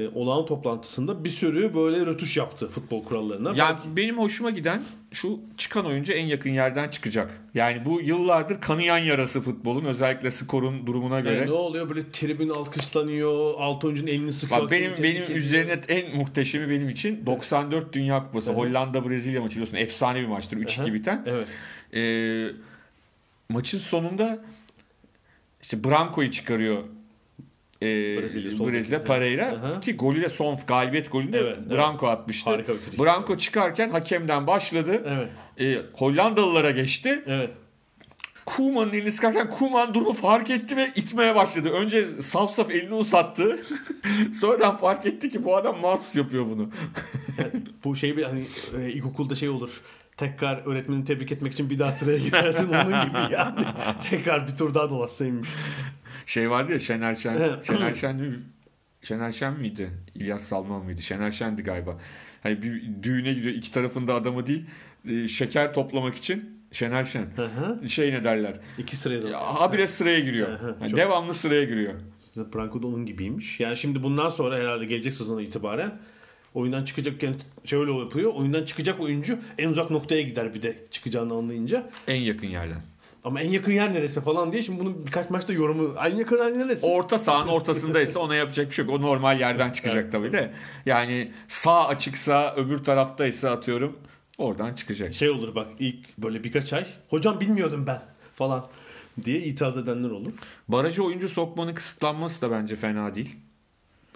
[0.00, 3.52] e, olağan toplantısında bir sürü böyle rötuş yaptı futbol kurallarına.
[3.56, 4.82] Yani Belki- benim hoşuma giden
[5.12, 7.40] şu çıkan oyuncu en yakın yerden çıkacak.
[7.54, 11.34] Yani bu yıllardır kanayan yarası futbolun özellikle skorun durumuna göre.
[11.36, 14.60] Yani ne oluyor böyle tribün alkışlanıyor, alt oyuncunun elini sıkıyor.
[14.62, 15.38] Bak benim benim ediyor.
[15.38, 20.56] üzerine en muhteşemi benim için 94 Dünya Kupası Hollanda Brezilya maçı biliyorsun efsane bir maçtır
[20.56, 20.94] 3-2 Aha.
[20.94, 21.22] biten.
[21.26, 21.48] Evet.
[21.94, 22.52] Ee,
[23.48, 24.38] maçın sonunda
[25.62, 26.84] işte Branco'yu çıkarıyor
[27.82, 27.86] ee,
[28.22, 29.04] Brezilya, Brezilya.
[29.04, 29.80] Pereira Aha.
[29.80, 31.70] ki golü de son galibiyet golünde Evet, evet.
[31.70, 32.50] Branco atmıştı.
[32.50, 33.00] Harika bir frikik.
[33.00, 35.02] Branco çıkarken hakemden başladı.
[35.06, 35.28] Evet.
[35.60, 37.22] Ee, Hollandalılara geçti.
[37.26, 37.50] Evet.
[38.46, 41.70] Kuman'ın elini sıkarken Kuman durumu fark etti ve itmeye başladı.
[41.70, 43.60] Önce saf saf elini uzattı.
[44.40, 46.70] Sonradan fark etti ki bu adam mahsus yapıyor bunu.
[47.84, 48.46] Bu şey bir hani
[48.80, 49.80] e, ilkokulda şey olur.
[50.16, 53.64] Tekrar öğretmeni tebrik etmek için bir daha sıraya girersin onun gibi yani.
[54.10, 55.48] Tekrar bir tur daha dolaşsaymış.
[56.26, 57.60] Şey vardı ya Şener Şen.
[57.62, 58.34] Şener Şen?
[59.02, 59.90] Şener Şen miydi?
[60.14, 61.02] İlyas Salman mıydı?
[61.02, 61.98] Şener Şen'di galiba.
[62.42, 64.64] Hani bir düğüne gidiyor iki tarafında adamı değil.
[65.08, 67.26] e, Şeker toplamak için Şener Şen.
[67.36, 67.88] Hı hı.
[67.88, 68.54] Şey ne derler?
[68.78, 70.48] İki sıraya habire sıraya giriyor.
[70.48, 71.94] Hı hı, Yani çok- devamlı sıraya giriyor.
[72.36, 73.60] Branco da onun gibiymiş.
[73.60, 75.98] Yani şimdi bundan sonra herhalde gelecek sezona itibaren
[76.54, 78.34] oyundan çıkacakken şöyle yapıyor.
[78.34, 81.90] Oyundan çıkacak oyuncu en uzak noktaya gider bir de çıkacağını anlayınca.
[82.08, 82.80] En yakın yerden.
[83.24, 86.58] Ama en yakın yer neresi falan diye şimdi bunun birkaç maçta yorumu en yakın yer
[86.58, 86.86] neresi?
[86.86, 88.94] Orta sahanın ortasındaysa ona yapacak bir şey yok.
[88.94, 90.52] O normal yerden çıkacak tabii de.
[90.86, 93.98] Yani sağ açıksa öbür taraftaysa atıyorum
[94.38, 95.14] oradan çıkacak.
[95.14, 98.02] şey olur bak ilk böyle birkaç ay hocam bilmiyordum ben
[98.34, 98.66] falan
[99.24, 100.32] diye itiraz edenler olur.
[100.68, 103.36] Barajı oyuncu sokmanın kısıtlanması da bence fena değil.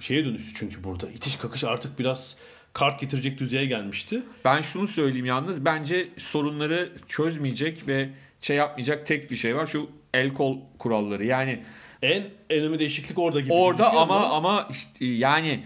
[0.00, 2.36] Şeye dönüştü çünkü burada itiş kakış artık biraz
[2.74, 4.22] kart getirecek düzeye gelmişti.
[4.44, 8.08] Ben şunu söyleyeyim yalnız bence sorunları çözmeyecek ve
[8.40, 9.66] şey yapmayacak tek bir şey var.
[9.66, 11.24] Şu el kol kuralları.
[11.24, 11.62] Yani
[12.02, 13.52] En önemli değişiklik orada gibi.
[13.52, 15.64] orada gözüküyor ama ama işte yani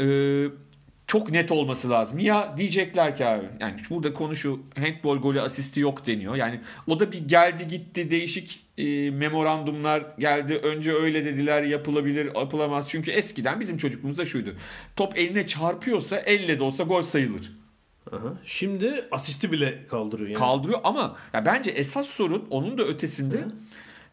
[0.00, 0.06] e,
[1.06, 2.18] çok net olması lazım.
[2.18, 6.34] Ya diyecekler ki abi yani burada konu şu handball golü asisti yok deniyor.
[6.34, 10.54] Yani o da bir geldi gitti değişik e, memorandumlar geldi.
[10.54, 12.90] Önce öyle dediler yapılabilir yapılamaz.
[12.90, 14.54] Çünkü eskiden bizim çocukluğumuzda şuydu.
[14.96, 17.52] Top eline çarpıyorsa elle de olsa gol sayılır.
[18.12, 18.34] Aha.
[18.44, 20.38] Şimdi asisti bile kaldırıyor yani.
[20.38, 23.44] kaldırıyor ama ya bence esas sorun onun da ötesinde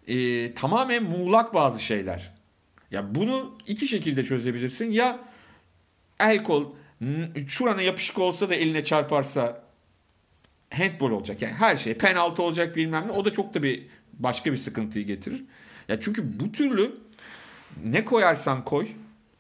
[0.08, 2.32] e, tamamen muğlak bazı şeyler.
[2.92, 4.92] Ya bunu iki şekilde çözebilirsin.
[4.92, 5.20] Ya
[6.20, 6.66] el kol
[7.48, 9.64] şurana yapışık olsa da eline çarparsa
[10.74, 11.42] handball olacak.
[11.42, 13.12] Yani her şey penaltı olacak bilmem ne.
[13.12, 13.84] O da çok da bir
[14.14, 15.44] başka bir sıkıntıyı getirir.
[15.88, 16.92] Ya çünkü bu türlü
[17.86, 18.88] ne koyarsan koy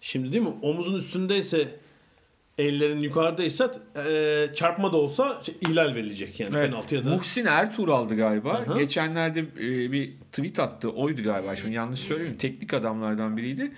[0.01, 0.53] Şimdi değil mi?
[0.61, 1.67] Omuzun üstündeyse
[2.57, 6.69] ellerin yukarıdaysa e, çarpma da olsa şey, ihlal verilecek yani Evet.
[6.71, 7.09] penaltı ya da.
[7.09, 8.51] Muhsin Ertuğ aldı galiba.
[8.51, 8.77] Aha.
[8.79, 10.89] Geçenlerde e, bir tweet attı.
[10.89, 11.55] Oydu galiba.
[11.55, 12.35] Şimdi yanlış söyleyeyim.
[12.39, 13.71] Teknik adamlardan biriydi.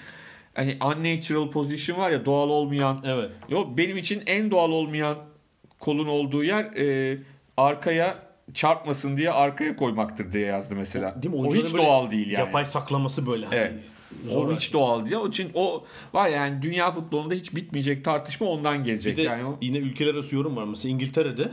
[0.53, 3.03] Hani unnatural position var ya doğal olmayan.
[3.05, 3.31] Evet.
[3.49, 5.17] Yok benim için en doğal olmayan
[5.79, 7.17] kolun olduğu yer e,
[7.57, 8.19] arkaya
[8.53, 11.23] çarpmasın diye arkaya koymaktır diye yazdı mesela.
[11.23, 11.41] Değil mi?
[11.41, 12.45] O hiç doğal değil yani.
[12.45, 13.45] Yapay saklaması böyle.
[13.45, 13.73] hani Evet.
[14.29, 14.47] zor.
[14.47, 15.15] O hiç doğal değil.
[15.15, 19.17] Onun için o var yani dünya futbolunda hiç bitmeyecek tartışma ondan gelecek.
[19.17, 20.63] Bir de yani o yine ülkeler arası yorum var.
[20.63, 21.51] Mesela İngiltere'de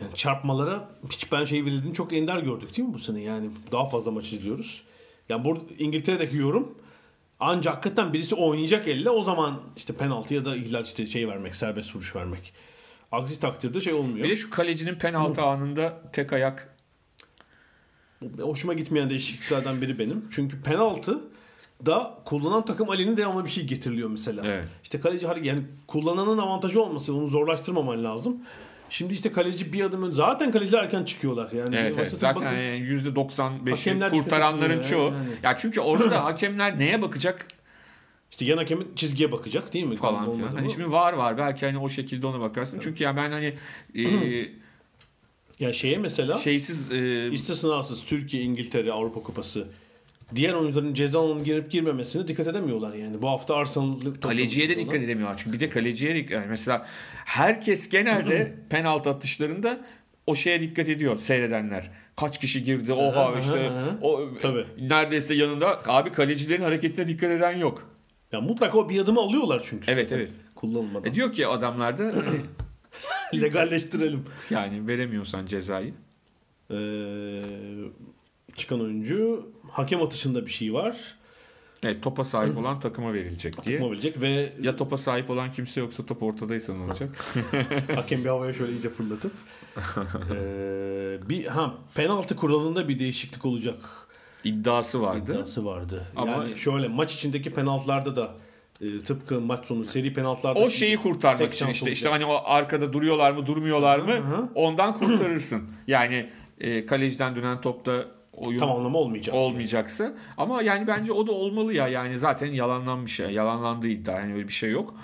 [0.00, 3.20] yani çarpmalara hiç ben şey verildiğini çok ender gördük değil mi bu sene?
[3.20, 4.82] Yani daha fazla maç izliyoruz.
[5.28, 6.78] Yani burada İngiltere'deki yorum
[7.40, 11.56] ancak hakikaten birisi oynayacak elle o zaman işte penaltı ya da ihlal işte şey vermek,
[11.56, 12.52] serbest vuruş vermek.
[13.12, 14.24] Aksi takdirde şey olmuyor.
[14.24, 16.76] Bir de şu kalecinin penaltı anında tek ayak
[18.40, 20.24] Hoşuma gitmeyen değişikliklerden biri benim.
[20.30, 21.20] Çünkü penaltı
[21.86, 24.42] da kullanan takım aleyhine devamlı bir şey getiriliyor mesela.
[24.46, 24.64] Evet.
[24.82, 28.36] İşte kaleci yani kullananın avantajı olması onu zorlaştırmaman lazım.
[28.90, 31.52] Şimdi işte kaleci bir adım önce zaten kaleciler erken çıkıyorlar.
[31.52, 32.10] Yani Evet, evet.
[32.10, 35.04] Zaten bakın- yani %95'i Hakemler kurtaranların çoğu.
[35.12, 35.28] yani.
[35.42, 37.46] Ya çünkü orada da hakemler neye bakacak
[38.30, 39.96] işte yan hakemin çizgiye bakacak değil mi?
[39.96, 40.48] falan filan.
[40.48, 42.78] Hani şimdi var var belki hani o şekilde ona bakarsın.
[42.82, 43.54] Çünkü ya ben hani
[43.94, 44.02] e,
[45.60, 49.68] Ya şeye mesela şeysiz e, istisnasız Türkiye, İngiltere, Avrupa Kupası
[50.34, 53.22] diğer oyuncuların ceza alanına girip girmemesine dikkat edemiyorlar yani.
[53.22, 55.40] Bu hafta Arsenal'lı kaleciye de dikkat edemiyorlar.
[55.44, 56.86] Çünkü bir de kaleciye yani mesela
[57.24, 59.80] herkes genelde penaltı atışlarında
[60.26, 61.90] o şeye dikkat ediyor seyredenler.
[62.16, 62.92] Kaç kişi girdi?
[62.92, 63.98] Oha Aha, işte aha.
[64.02, 64.66] o Tabii.
[64.80, 67.90] neredeyse yanında abi kalecilerin hareketine dikkat eden yok.
[68.32, 69.90] Ya mutlaka o bir adımı alıyorlar çünkü.
[69.90, 70.30] Evet, evet.
[70.54, 71.10] Kullanılmadan.
[71.10, 74.24] E diyor ki adamlar da hani Legalleştirelim.
[74.50, 75.94] yani veremiyorsan cezayı.
[76.70, 76.74] Ee,
[78.56, 80.96] çıkan oyuncu hakem atışında bir şey var.
[81.82, 83.78] Evet topa sahip olan takıma verilecek diye.
[83.78, 87.16] Yapabilecek ve Ya topa sahip olan kimse yoksa top ortadaysa ne olacak?
[87.94, 89.32] hakem bir havaya şöyle iyice fırlatıp
[90.30, 93.78] ee, bir ha penaltı kuralında bir değişiklik olacak
[94.44, 95.32] İddiası vardı.
[95.32, 96.06] iddiası vardı.
[96.16, 98.34] Ama- yani şöyle maç içindeki penaltılarda da
[98.80, 102.22] e, tıpkı maç sonu seri penaltılarda O şeyi kurtarmak için işte işte olacak.
[102.28, 105.62] hani o arkada duruyorlar mı durmuyorlar mı ondan kurtarırsın.
[105.86, 108.04] yani e, kaleciden dönen topta
[108.36, 109.34] oyun tamamlama olmayacak.
[109.34, 114.34] olmayacaksa ama yani bence o da olmalı ya yani zaten yalanlanmış şey yalanlandığı iddia yani
[114.34, 114.94] öyle bir şey yok.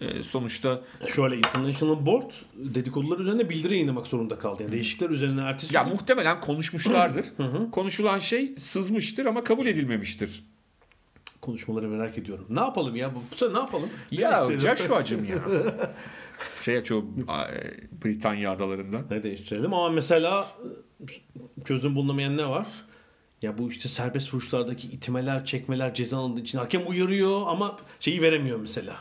[0.00, 0.80] E, sonuçta
[1.14, 4.62] Şöyle International Board dedikodular üzerine bildiri yayınlamak zorunda kaldı.
[4.62, 7.24] Yani değişiklikler üzerine ertesi ya gün- muhtemelen konuşmuşlardır.
[7.36, 7.70] hı.
[7.70, 10.44] Konuşulan şey sızmıştır ama kabul edilmemiştir.
[11.40, 12.46] konuşmaları merak ediyorum.
[12.50, 13.14] Ne yapalım ya?
[13.14, 13.88] Bu, sefer ne yapalım?
[14.12, 14.58] Ne Ya?
[14.58, 15.38] Joshua'cım ya.
[16.62, 17.44] Şey aç o a,
[18.04, 19.02] Britanya adalarından.
[19.10, 20.48] Ne değiştirelim ama mesela
[21.64, 22.66] çözüm bulunamayan ne var?
[23.42, 28.58] Ya bu işte serbest vuruşlardaki itimeler, çekmeler ceza alındığı için hakem uyarıyor ama şeyi veremiyor
[28.60, 28.96] mesela.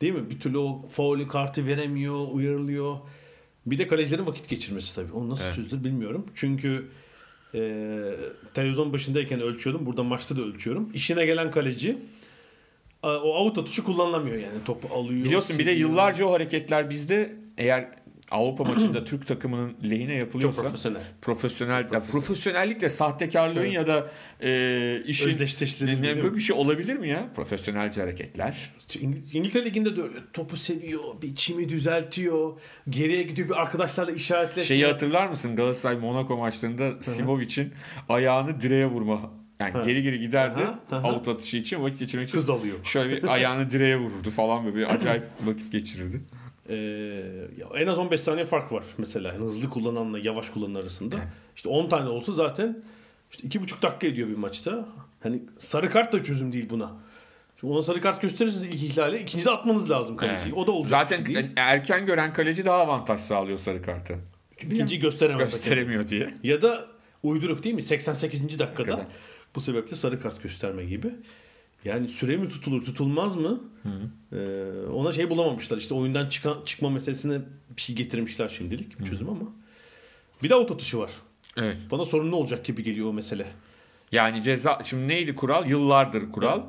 [0.00, 0.30] Değil mi?
[0.30, 2.98] Bir türlü o faulü kartı veremiyor, uyarılıyor.
[3.66, 5.12] Bir de kalecilerin vakit geçirmesi tabii.
[5.12, 5.54] Onu nasıl Evet.
[5.54, 6.26] çözülür bilmiyorum.
[6.34, 6.88] Çünkü
[7.54, 7.60] e,
[8.54, 9.86] televizyon başındayken ölçüyordum.
[9.86, 10.90] Burada maçta da ölçüyorum.
[10.94, 11.98] İşine gelen kaleci
[13.02, 14.64] o out atışı kullanılamıyor yani.
[14.64, 15.24] Topu alıyor.
[15.24, 17.88] Biliyorsun bir de yıllarca o hareketler bizde eğer
[18.30, 21.02] Avrupa maçında Türk takımının lehine çok yapılıyorsa profesyonel.
[21.22, 23.72] profesyonel ya profesyonellikle sahtekarlığın Evet.
[23.72, 24.10] ya da
[24.42, 26.22] e, işin Özdeşleştirildi, ne- değil mi?
[26.22, 27.28] böyle bir şey olabilir mi ya?
[27.36, 28.70] Profesyonelce hareketler.
[28.88, 30.18] İngil- İngiltere Ligi'nde de öyle.
[30.32, 34.66] Topu seviyor, bir çimi düzeltiyor, geriye gidiyor bir arkadaşlarla işaretleşiyor.
[34.80, 37.72] Şeyi hatırlar mısın Galatasaray Monaco maçlarında Simovic'in
[38.08, 39.30] ayağını direğe vurma.
[39.60, 39.84] Yani Hı.
[39.86, 41.08] geri geri giderdi Aha, aha.
[41.08, 42.38] avut atışı için vakit geçirmek için.
[42.38, 42.76] Kız alıyor.
[42.84, 46.20] Şöyle bir ayağını direğe vururdu falan böyle bir acayip vakit geçirirdi.
[47.58, 49.32] Ya en az 15 saniye fark var mesela.
[49.32, 51.16] Yani hızlı kullananla yavaş kullanan arasında.
[51.56, 52.82] İşte 10 tane olsa zaten
[53.30, 54.88] işte 2,5 dakika ediyor bir maçta.
[55.22, 56.92] Hani sarı kart da çözüm değil buna.
[57.60, 60.42] Çünkü ona sarı kart gösterirseniz ilk ihlali ikinci de atmanız lazım kaleciyi.
[60.42, 60.54] Evet.
[60.56, 60.90] O da olacak.
[60.90, 61.46] Zaten şey değil.
[61.56, 64.18] erken gören kaleci daha avantaj sağlıyor sarı kartı.
[64.62, 65.50] ikinciyi gösteremez.
[65.50, 66.34] Gösteremiyor diye.
[66.42, 66.86] Ya da
[67.22, 67.82] uyduruk değil mi?
[67.82, 68.42] 88.
[68.42, 69.06] dakikada Dakikada.
[69.54, 71.08] bu sebeple sarı kart gösterme gibi.
[71.84, 73.60] Yani süre mi tutulur tutulmaz mı?
[74.32, 74.36] Ee,
[74.92, 75.76] ona şey bulamamışlar.
[75.76, 77.40] İşte oyundan çıkan, çıkma meselesine
[77.76, 79.42] bir şey getirmişler şimdilik bir çözüm ama.
[80.42, 81.10] Bir de out atışı var.
[81.56, 81.76] Evet.
[81.90, 83.46] Bana sorunlu olacak gibi geliyor o mesele.
[84.12, 85.66] Yani ceza şimdi neydi kural?
[85.70, 86.62] Yıllardır kural.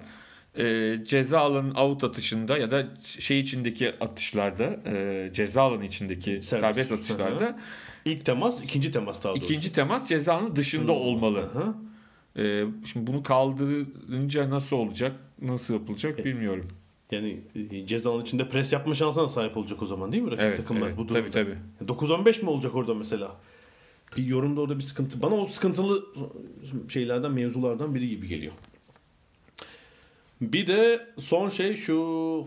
[0.58, 6.50] Ee, ceza alanın out atışında ya da şey içindeki atışlarda, e, ceza alanı içindeki Serbest.
[6.50, 7.60] serbest, atışlarda
[8.06, 9.46] İlk temas, ikinci temas daha doğrusu.
[9.46, 11.39] ikinci temas ceza alanı dışında olmalı.
[11.39, 11.76] Aha.
[12.38, 16.67] Ee, şimdi bunu kaldırınca nasıl olacak, nasıl yapılacak bilmiyorum.
[17.12, 17.39] Yani
[17.71, 20.88] e, cezanın içinde pres yapma şansına sahip olacak o zaman değil mi rakip Evet, takımlar
[20.88, 20.97] evet.
[20.97, 21.56] bu tabii durumda?
[21.82, 21.91] tabii.
[21.91, 23.36] 9-15 mi olacak orada mesela?
[24.17, 25.21] Bir yorumda orada bir sıkıntı.
[25.21, 26.06] Bana o sıkıntılı
[26.89, 28.54] şeylerden, mevzulardan biri gibi geliyor.
[30.41, 31.93] Bir de son şey şu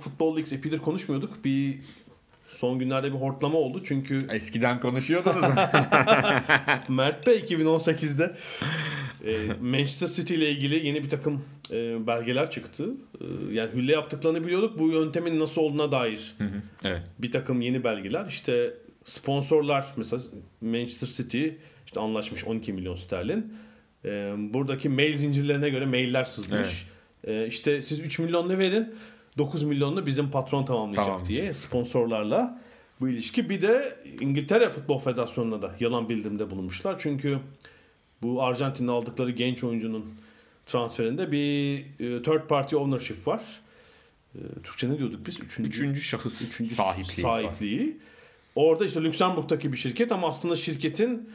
[0.01, 1.45] Futbol Leagues epidir konuşmuyorduk.
[1.45, 1.79] Bir
[2.45, 3.83] son günlerde bir hortlama oldu.
[3.85, 5.37] Çünkü Eskiden konuşuyordunuz.
[6.89, 8.37] Mert Bey 2018'de e,
[9.61, 12.89] Manchester City ile ilgili yeni bir takım e, belgeler çıktı.
[13.21, 14.79] E, yani hülle yaptıklarını biliyorduk.
[14.79, 17.03] Bu yöntemin nasıl olduğuna dair Hı hı, evet.
[17.19, 18.27] bir takım yeni belgeler.
[18.27, 20.23] İşte sponsorlar mesela
[20.61, 21.49] Manchester City
[21.87, 23.53] işte anlaşmış 12 milyon sterlin.
[24.05, 26.87] Ee, buradaki mail zincirlerine göre mailler sızmış.
[27.25, 28.95] Ee, işte siz 3 milyonla verin
[29.39, 31.29] 9 milyonla bizim patron tamamlayacak Tamamlayacak.
[31.43, 32.61] diye sponsorlarla
[33.01, 33.51] bu ilişki.
[33.51, 36.97] Bir de İngiltere Futbol Federasyonu'na da yalan bildirimde bulunmuşlar.
[36.99, 37.39] Çünkü
[38.23, 40.15] bu Arjantin'de aldıkları genç oyuncunun
[40.67, 43.43] transferinde bir e, third party ownership var.
[44.35, 45.41] E, Türkçe ne diyorduk biz?
[45.41, 47.23] Üçüncü, Üçüncü şahıs Üçüncü sahipliği.
[47.23, 47.97] sahipliği.
[48.55, 51.31] Orada işte Lüksemburg'daki bir şirket ama aslında şirketin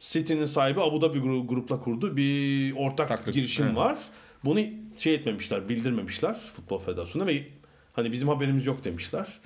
[0.00, 3.76] City'nin sahibi Abu Dhabi gru- grupla kurduğu bir ortak Ortaklık, girişim evet.
[3.76, 3.98] var.
[4.44, 4.60] Bunu
[4.96, 7.44] şey etmemişler, bildirmemişler Futbol Federasyonu'na ve
[7.92, 9.40] hani bizim haberimiz yok demişler.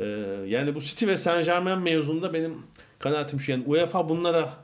[0.00, 0.04] Ee,
[0.46, 2.62] yani bu City ve Saint Germain mevzunda benim
[2.98, 4.54] kanaatim şu yani UEFA bunlara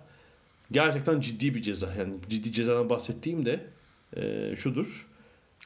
[0.73, 1.95] gerçekten ciddi bir ceza.
[1.99, 3.67] Yani ciddi cezadan bahsettiğim de
[4.17, 5.07] e, şudur.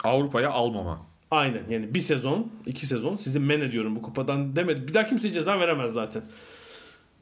[0.04, 1.06] Avrupa'ya almama.
[1.30, 4.88] Aynen yani bir sezon, iki sezon sizi men ediyorum bu kupadan demedi.
[4.88, 6.22] Bir daha kimse ceza veremez zaten.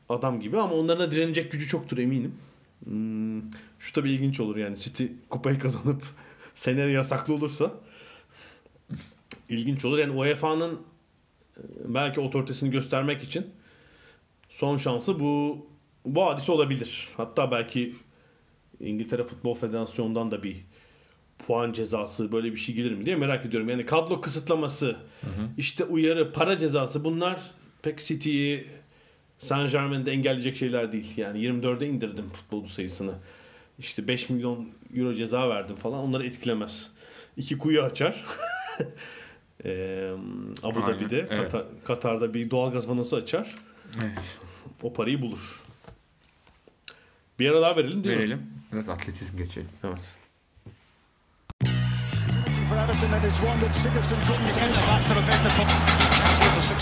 [0.09, 2.35] Adam gibi ama onların da direnecek gücü çoktur eminim.
[2.85, 3.41] Hmm,
[3.79, 6.03] şu tabii ilginç olur yani City kupayı kazanıp
[6.55, 7.75] seneye yasaklı olursa
[9.49, 9.99] ilginç olur.
[9.99, 13.47] Yani UEFA'nın e, belki otoritesini göstermek için
[14.49, 15.67] son şansı bu
[16.07, 17.09] bu hadise olabilir.
[17.16, 17.95] Hatta belki
[18.81, 20.57] İngiltere Futbol Federasyonu'ndan da bir
[21.47, 23.69] puan cezası böyle bir şey gelir mi diye merak ediyorum.
[23.69, 24.97] Yani kadro kısıtlaması,
[25.59, 27.40] işte uyarı, para cezası bunlar
[27.83, 28.66] pek City'yi
[29.38, 31.12] Saint Germain'de engelleyecek şeyler değil.
[31.16, 33.12] Yani 24'e indirdim futbolcu sayısını.
[33.79, 35.99] İşte 5 milyon euro ceza verdim falan.
[35.99, 36.90] Onları etkilemez.
[37.37, 38.25] İki kuyu açar.
[39.64, 40.11] Eee
[40.62, 41.53] Abu Aynen, Dhabi'de, evet.
[41.53, 43.55] Katar- Katar'da bir doğalgaz vanası açar.
[44.01, 44.38] Evet.
[44.83, 45.62] O parayı bulur.
[47.38, 48.20] Bir ara daha verelim değil mi?
[48.20, 48.51] Verelim.
[48.72, 49.68] Biraz atletizm geçelim.
[49.85, 50.14] Evet.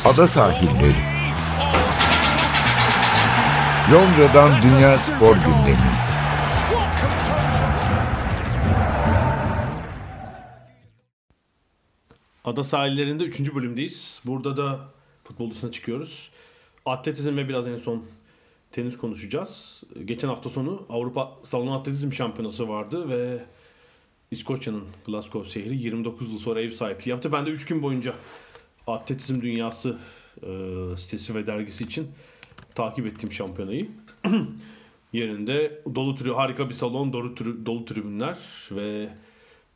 [0.05, 0.95] Ada sahilleri.
[3.93, 5.91] Londra'dan Dünya Spor Gündemi.
[12.45, 13.55] Ada sahillerinde 3.
[13.55, 14.21] bölümdeyiz.
[14.25, 14.81] Burada da
[15.25, 16.31] futbol dışına çıkıyoruz.
[16.87, 18.05] Atletizm ve biraz en son
[18.75, 19.83] tenis konuşacağız.
[20.05, 23.45] Geçen hafta sonu Avrupa Salon Atletizm Şampiyonası vardı ve
[24.31, 27.33] İskoçya'nın Glasgow şehri 29 yıl sonra ev sahipliği yaptı.
[27.33, 28.15] Ben de 3 gün boyunca
[28.87, 29.99] Atletizm Dünyası
[30.43, 30.49] e,
[30.97, 32.09] sitesi ve dergisi için
[32.75, 33.89] takip ettim şampiyonayı.
[35.13, 38.39] Yerinde dolu türü harika bir salon, dolu, türü, dolu tribünler
[38.71, 39.09] ve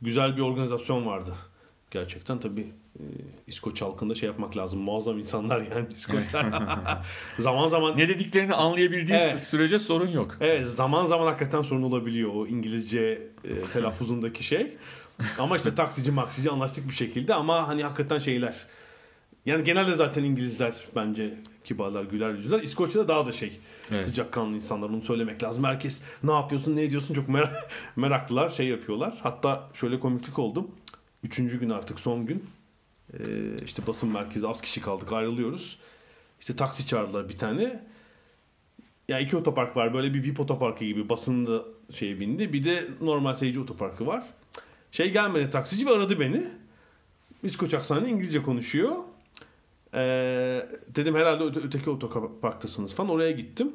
[0.02, 1.34] güzel bir organizasyon vardı.
[1.90, 2.66] Gerçekten tabii
[2.98, 3.02] e,
[3.46, 4.80] İskoç halkında şey yapmak lazım.
[4.80, 6.46] Muazzam insanlar yani İskoçlar.
[7.38, 9.38] zaman zaman Ne dediklerini anlayabildiğiniz Evet.
[9.42, 10.36] sürece sorun yok.
[10.40, 14.76] Evet zaman zaman hakikaten sorun olabiliyor o İngilizce e, telaffuzundaki şey.
[15.38, 18.56] Ama işte taksici maksici anlaştık bir şekilde ama hani hakikaten şeyler.
[19.46, 22.62] Yani genelde zaten İngilizler bence kibarlar, güler yüzler.
[22.62, 23.58] İskoçya'da daha da şey
[23.90, 24.04] Evet.
[24.04, 25.64] sıcakkanlı insanlar onu söylemek lazım.
[25.64, 29.14] Herkes ne yapıyorsun ne ediyorsun çok merak, meraklılar şey yapıyorlar.
[29.22, 30.68] Hatta şöyle komiklik oldu.
[31.24, 32.44] Üçüncü gün artık son gün.
[33.12, 33.18] Ee,
[33.64, 35.78] işte basın merkezi az kişi kaldık ayrılıyoruz.
[36.40, 37.84] İşte taksi çağırdılar bir tane.
[39.08, 39.94] Ya iki otopark var.
[39.94, 41.08] Böyle bir VIP otoparkı gibi.
[41.08, 41.62] Basın da
[41.94, 42.52] şeye bindi.
[42.52, 44.24] Bir de normal seyirci otoparkı var.
[44.92, 46.46] Şey gelmedi taksici ve aradı beni.
[47.42, 48.96] İskoç aksanı İngilizce konuşuyor.
[49.94, 53.10] Ee, dedim herhalde öte, öteki otoparktasınız falan.
[53.10, 53.72] Oraya gittim.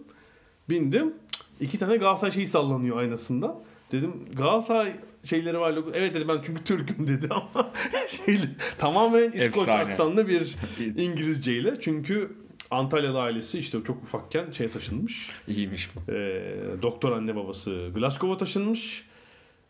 [0.69, 1.13] Bindim.
[1.59, 3.57] İki tane Galatasaray şeyi sallanıyor aynasında.
[3.93, 5.73] Dedim Galatasaray şeyleri var.
[5.73, 7.71] logo- Evet dedi ben çünkü Türk'üm dedi ama
[8.07, 10.55] şeyli, tamamen İskoç aksanlı bir
[10.97, 11.73] İngilizceyle.
[11.81, 12.31] Çünkü
[12.71, 15.29] Antalya'da ailesi işte çok ufakken şeye taşınmış.
[15.47, 16.11] İyiymiş bu.
[16.11, 19.05] Ee, doktor anne babası Glasgow'a taşınmış.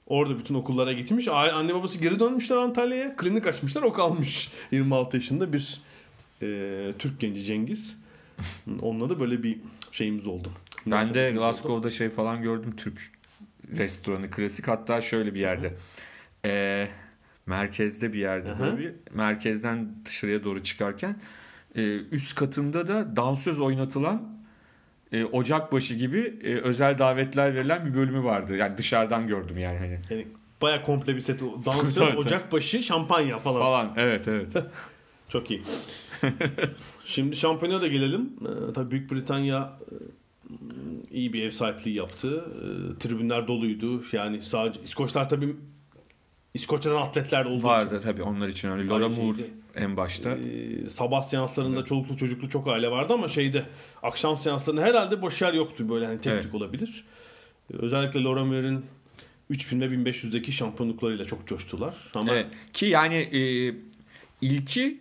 [0.07, 1.27] Orada bütün okullara gitmiş.
[1.27, 3.15] Anne babası geri dönmüşler Antalya'ya.
[3.15, 3.81] Klinik açmışlar.
[3.83, 4.51] O kalmış.
[4.71, 5.81] 26 yaşında bir
[6.41, 6.47] e,
[6.99, 7.97] Türk genci Cengiz.
[8.81, 9.57] Onunla da böyle bir
[9.91, 10.47] şeyimiz oldu.
[10.85, 11.39] Ben de Münasebetimiz oldu.
[11.39, 13.11] Glasgow'da şey falan gördüm Türk
[13.77, 15.73] restoranı klasik hatta şöyle bir yerde.
[16.45, 16.87] Ee,
[17.45, 18.59] merkezde bir yerde Hı hı.
[18.59, 21.15] böyle bir merkezden dışarıya doğru çıkarken
[21.75, 24.33] e, üst katında da dansöz oynatılan
[25.11, 28.57] e, Ocakbaşı gibi e, özel davetler verilen bir bölümü vardı.
[28.57, 29.99] Yani dışarıdan gördüm yani hani.
[30.09, 30.27] Yani
[30.61, 31.41] baya komple bir set.
[31.65, 33.61] Dansöz, ocakbaşı, şampanya falan.
[33.61, 34.47] Falan evet evet.
[35.29, 35.63] Çok iyi.
[37.05, 38.33] Şimdi şampiyona da gelelim.
[38.41, 39.95] Ee, tabii Büyük Britanya e,
[41.11, 42.45] iyi bir ev sahipliği yaptı.
[42.55, 44.03] Ee, tribünler doluydu.
[44.11, 45.55] Yani sadece İskoçlar tabii
[46.53, 48.87] İskoçya'dan atletler olduğu Vardı tabii onlar için öyle.
[48.87, 49.37] Laura Moore
[49.75, 50.35] en başta.
[50.37, 50.83] için.
[50.83, 53.65] Ee, sabah seanslarında çoluklu çocuklu çok aile vardı ama şeyde
[54.03, 55.89] akşam seanslarında herhalde boş yer yoktu.
[55.89, 56.43] Böyle hani tek Evet.
[56.43, 57.03] tük olabilir.
[57.73, 58.85] Özellikle Laura Muir'in
[59.49, 61.95] 3000 ve 1500'deki şampiyonluklarıyla çok coştular.
[62.15, 62.47] Ama Evet.
[62.73, 63.73] Ki yani e,
[64.41, 64.99] ilki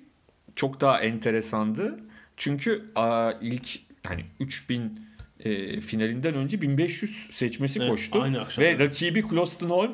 [0.57, 2.01] çok daha enteresandı.
[2.37, 3.79] Çünkü a, ilk
[4.11, 5.01] yani 3000
[5.45, 8.23] e, finalinden önce 1500 seçmesi Evet, koştu.
[8.23, 8.81] aynı akşam, Ve evet.
[8.81, 9.93] rakibi Klostenholm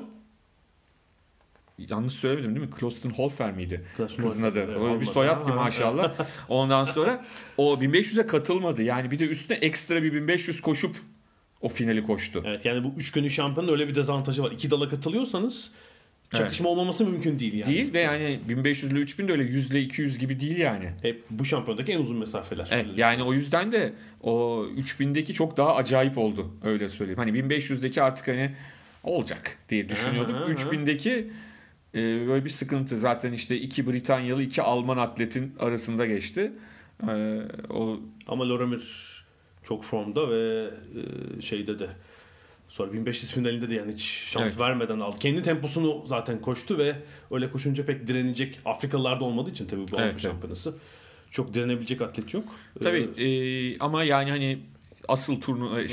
[1.78, 2.72] yanlış söylemedim değil mi?
[2.74, 3.84] Klostenholfer miydi?
[3.96, 4.58] Kızın adı.
[4.58, 6.14] evet, Öyle bir soyad ki maşallah.
[6.48, 7.24] Ondan sonra
[7.56, 8.82] o 1500'e katılmadı.
[8.82, 10.96] Yani bir de üstüne ekstra bir 1500 koşup
[11.60, 12.42] o finali koştu.
[12.46, 14.50] Evet yani bu üç günlük şampiyonun öyle bir dezavantajı var.
[14.50, 15.70] İki dala katılıyorsanız
[16.32, 17.74] çakışma olmaması mümkün değil yani.
[17.74, 20.90] Değil ve yani 1500 ile 3000 de öyle 100 ile 200 gibi değil yani.
[21.02, 22.68] Hep bu şampiyondaki en uzun mesafeler.
[22.70, 27.18] Evet, yani o yüzden de o 3000'deki çok daha acayip oldu öyle söyleyeyim.
[27.18, 28.50] Hani 1500'deki artık hani
[29.04, 30.36] olacak diye düşünüyorduk.
[30.36, 30.52] Hı.
[30.52, 31.30] 3000'deki
[31.94, 36.52] e, böyle bir sıkıntı zaten işte iki Britanyalı iki Alman atletin arasında geçti.
[37.08, 38.84] E, o Ama Loremir
[39.64, 40.70] çok formda ve
[41.38, 41.86] e, şeyde de
[42.68, 44.58] sonra 1500 finalinde de yani hiç şans Evet.
[44.58, 45.16] vermeden aldı.
[45.20, 46.96] Kendi temposunu zaten koştu ve
[47.30, 50.20] öyle koşunca pek direnecek Afrikalılarda olmadığı için tabii bu Avrupa evet.
[50.20, 50.74] Şampiyonası.
[51.30, 52.44] Çok direnebilecek atlet yok.
[52.82, 54.58] tabii Ee, e, ama yani hani
[55.08, 55.88] asıl turnu e, e,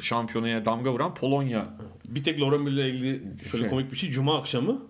[0.00, 1.68] şampiyonaya damga vuran Polonya.
[2.04, 3.70] bir tek Loremir ile ilgili şöyle Şey.
[3.70, 4.10] komik bir şey.
[4.10, 4.82] Cuma akşamı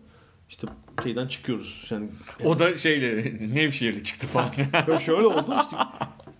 [0.48, 0.66] işte
[1.02, 1.86] şeyden çıkıyoruz.
[1.90, 2.08] Yani
[2.44, 4.98] O da şeyle Nevşehirli çıktı falan.
[4.98, 5.76] Şöyle oldu işte.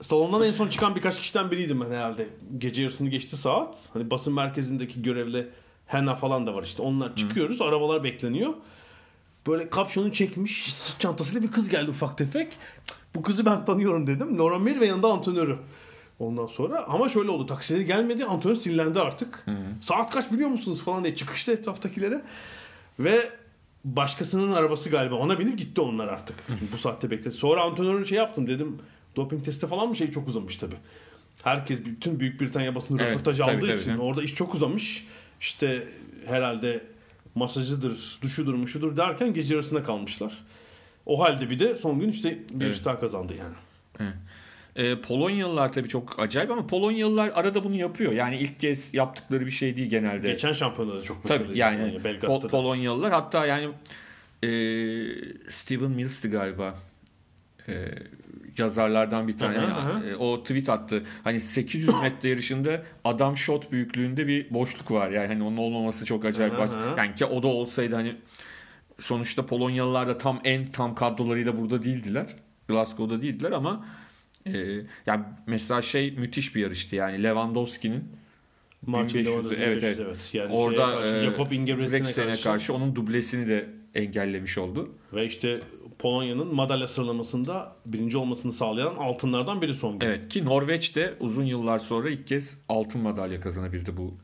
[0.01, 2.29] Salondan en son çıkan birkaç kişiden biriydim ben herhalde.
[2.59, 3.89] Gece yarısını geçti saat.
[3.93, 5.49] Hani basın merkezindeki görevli
[5.87, 6.83] Hena falan da var işte.
[6.83, 7.61] Onlar çıkıyoruz.
[7.63, 8.55] Arabalar bekleniyor.
[9.47, 12.53] Böyle kapşonu çekmiş sırt çantasıyla bir kız geldi ufak tefek.
[12.87, 14.39] Cık, Bu kızı ben tanıyorum dedim.
[14.39, 15.57] Laura Mir ve yanında antrenörü.
[16.19, 17.47] Ondan sonra ama şöyle oldu.
[17.47, 18.25] Taksileri gelmedi.
[18.25, 19.47] Antrenör sinirlendi artık.
[19.81, 22.23] Saat kaç biliyor musunuz falan diye çıkıştı etraftakilere.
[22.99, 23.31] Ve
[23.85, 25.15] başkasının arabası galiba.
[25.15, 26.37] Ona binip gitti onlar artık.
[26.73, 27.31] bu saatte bekledi.
[27.35, 28.79] Sonra antrenörün şey yaptım dedim.
[29.17, 30.75] Doping testi falan mı şey çok uzamış tabi.
[31.43, 34.03] Herkes bütün Büyük Britanya basını Evet, röportaj tabii, aldığı tabii, için tabii.
[34.03, 35.07] orada iş çok uzamış.
[35.41, 35.89] İşte
[36.27, 36.85] herhalde
[37.35, 40.33] masajıdır, duşudur, muşudur derken gece yarısına kalmışlar.
[41.07, 42.75] O halde bir de son gün işte bir Evet.
[42.77, 42.85] evet.
[42.85, 43.55] daha kazandı yani.
[44.77, 48.13] E, Polonyalılar tabii çok acayip ama Polonyalılar arada bunu yapıyor.
[48.13, 50.33] Yani ilk kez yaptıkları bir şey değil genelde.
[50.33, 51.49] Geçen şampiyonada da çok başarılıydı.
[51.49, 52.49] Tabii yani Polonya, Belgrad'da Pol-.
[52.49, 53.69] Polonyalılar hatta yani
[54.43, 54.49] e,
[55.51, 56.75] Steven Mills'ti galiba.
[57.69, 57.89] E,
[58.59, 59.57] yazarlardan bir tane.
[59.57, 60.11] Yani, hı.
[60.11, 61.03] e, o tweet attı.
[61.25, 65.11] Hani 800 metre yarışında adam shot büyüklüğünde bir boşluk var.
[65.11, 66.55] Yani hani onun olmaması çok acayip.
[66.55, 66.95] Hı hı.
[66.97, 68.17] Yani ki o da olsaydı hani
[68.99, 72.27] sonuçta Polonyalılar da tam en tam kadrolarıyla burada değildiler.
[72.69, 73.87] Glasgow'da değildiler ama
[74.47, 74.59] e,
[75.07, 78.05] yani mesela şey müthiş bir yarıştı yani Lewandowski'nin
[78.87, 80.31] Martin 1500'ü, Lewandowski evet, 1500, evet.
[80.33, 82.75] Yani Orada karşı, e, Jakob Ingebrigtsen'e karşı, karşı.
[82.75, 84.95] onun dublesini de engellemiş oldu.
[85.13, 85.61] ve işte
[86.01, 90.07] Polonya'nın madalya sıralamasında birinci olmasını sağlayan altınlardan biri son gün.
[90.07, 94.15] Evet ki Norveç de uzun yıllar sonra ilk kez altın madalya kazanabildi bu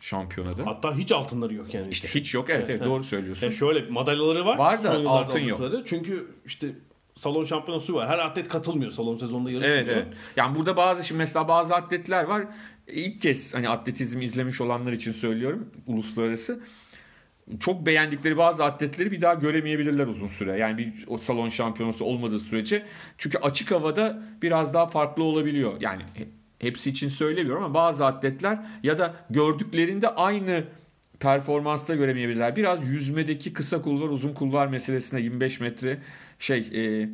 [0.00, 0.66] şampiyonada.
[0.66, 1.88] Hatta hiç altınları yok yani.
[1.90, 2.86] İşte hiç yok evet, evet, evet.
[2.86, 3.46] doğru söylüyorsun.
[3.46, 4.58] Ya şöyle madalyaları var.
[4.58, 5.60] Var da altın yok.
[5.84, 6.74] Çünkü işte
[7.14, 8.08] salon şampiyonası var.
[8.08, 9.76] Her atlet katılmıyor salon sezonunda yarışmıyor.
[9.76, 10.06] Evet evet.
[10.36, 12.44] Yani burada bazı şimdi mesela bazı atletler var.
[12.86, 16.60] İlk kez hani atletizm izlemiş olanlar için söylüyorum uluslararası.
[17.60, 20.56] Çok beğendikleri bazı atletleri bir daha göremeyebilirler uzun süre.
[20.58, 22.82] Yani bir salon şampiyonası olmadığı sürece.
[23.18, 25.72] Çünkü açık havada biraz daha farklı olabiliyor.
[25.80, 26.28] Yani he-
[26.58, 30.64] hepsi için söylemiyorum ama bazı atletler ya da gördüklerinde aynı
[31.20, 32.56] performansta göremeyebilirler.
[32.56, 35.98] Biraz yüzmedeki kısa kulvar uzun kulvar meselesine 25 metre
[36.38, 37.08] şey e,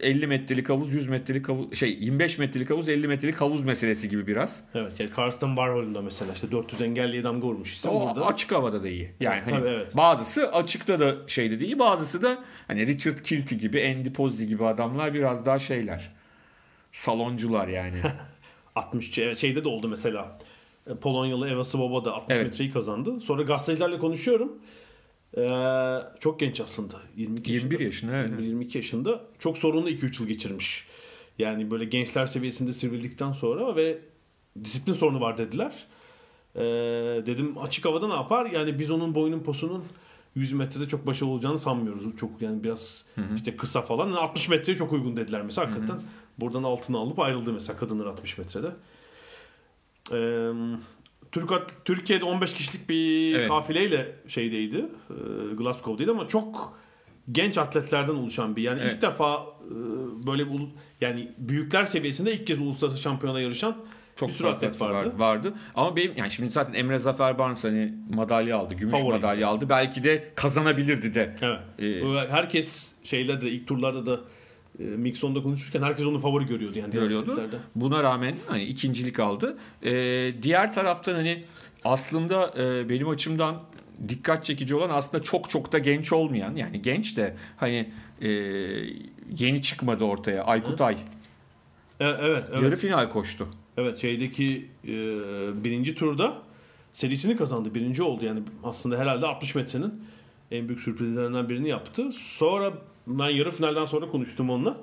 [0.00, 4.26] 50 metrelik havuz 100 metrelik havuz şey 25 metrelik havuz 50 metrelik havuz meselesi gibi
[4.26, 4.64] biraz.
[4.74, 8.26] Evet yani Karsten Warhol'un mesela işte 400 engelliye damga vurmuş işte O burada.
[8.26, 9.12] açık havada da iyi.
[9.20, 9.96] Yani hani Tabii, evet.
[9.96, 12.38] bazısı açıkta da şeyde de iyi, bazısı da
[12.68, 16.08] hani Richard Kilty gibi, Andy Pozzi gibi adamlar biraz daha şeyler.
[16.92, 17.96] Saloncular yani.
[18.74, 20.38] 60 evet şeyde de oldu mesela.
[20.90, 22.50] E, Polonyalı Eva Svoboda da 60 Evet.
[22.50, 23.20] metreyi kazandı.
[23.20, 24.52] Sonra gazetecilerle konuşuyorum.
[25.36, 26.94] Ee, çok genç aslında.
[27.16, 28.40] 22 21 yaşında, evet.
[28.40, 29.24] 22 yaşında.
[29.38, 30.86] Çok sorunlu 2-3 yıl geçirmiş.
[31.38, 33.98] Yani böyle gençler seviyesinde sivrildikten sonra ve
[34.64, 35.86] disiplin sorunu var dediler.
[36.54, 36.60] Ee,
[37.26, 38.46] dedim açık havada ne yapar?
[38.46, 39.84] Yani biz onun boyunun posunun
[40.34, 42.16] 100 metrede çok başarılı olacağını sanmıyoruz.
[42.16, 43.04] Çok yani biraz
[43.36, 44.06] işte kısa falan.
[44.06, 46.00] Yani 60 metreye çok uygun dediler mesela hakikaten.
[46.38, 48.68] Buradan altına alıp ayrıldı mesela kadınlar 60 metrede.
[50.12, 50.52] Ee,
[51.32, 51.50] Türk
[51.84, 53.48] Türkiye'de 15 kişilik bir Evet.
[53.48, 54.76] kafileyle şeydeydi.
[55.10, 56.78] E, Glasgow'daydı ama çok
[57.32, 58.94] genç atletlerden oluşan bir yani Evet.
[58.94, 59.36] ilk defa
[59.70, 59.74] e,
[60.26, 60.60] böyle bir
[61.00, 63.76] yani büyükler seviyesinde ilk kez uluslararası şampiyona yarışan
[64.16, 64.94] Çok bir sürü atlet vardı.
[64.94, 65.12] vardı.
[65.18, 65.54] vardı.
[65.74, 69.56] Ama benim yani şimdi zaten Emre Zafer Barnes hani madalya aldı, gümüş Favori madalya zaten.
[69.56, 69.68] aldı.
[69.68, 71.36] Belki de kazanabilirdi de.
[71.42, 71.60] Evet.
[72.26, 74.20] Ee, Herkes şeylerde de ilk turlarda da
[74.80, 77.42] e, Mixon'da konuşurken herkes onu favori görüyordu yani diğer görüyordu.
[77.74, 79.58] Buna rağmen hani ikincilik aldı.
[79.82, 81.44] Ee, diğer taraftan hani
[81.84, 83.62] aslında e, benim açımdan
[84.08, 88.28] dikkat çekici olan aslında çok çok da genç olmayan yani genç de hani e,
[89.38, 90.96] yeni çıkmadı ortaya Aykut Ay
[92.00, 92.62] E, evet, evet.
[92.62, 93.48] yarı final koştu.
[93.76, 94.94] Evet şeydeki e,
[95.64, 96.42] birinci turda
[96.92, 97.74] serisini kazandı.
[97.74, 100.02] Birinci oldu yani aslında herhalde 60 metrenin
[100.50, 102.12] en büyük sürprizlerinden birini yaptı.
[102.12, 102.72] Sonra
[103.08, 104.76] ben yarı finalden sonra konuştum onunla.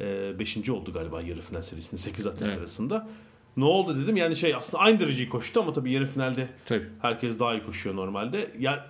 [0.00, 2.58] E, beşinci oldu galiba yarı final serisinde 8 atlet Evet.
[2.58, 3.08] arasında.
[3.56, 6.86] Ne oldu dedim yani şey aslında aynı dereceyi koştu ama tabii yarı finalde Tabii.
[7.02, 8.50] herkes daha iyi koşuyor normalde.
[8.58, 8.86] Ya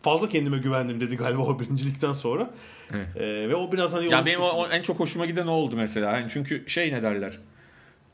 [0.00, 2.50] fazla kendime güvendim dedi galiba o birincilikten sonra.
[2.94, 3.06] Evet.
[3.16, 6.16] Ee, ve o biraz hani Ya benim o en çok hoşuma giden o oldu mesela.
[6.18, 7.38] Yani çünkü şey ne derler?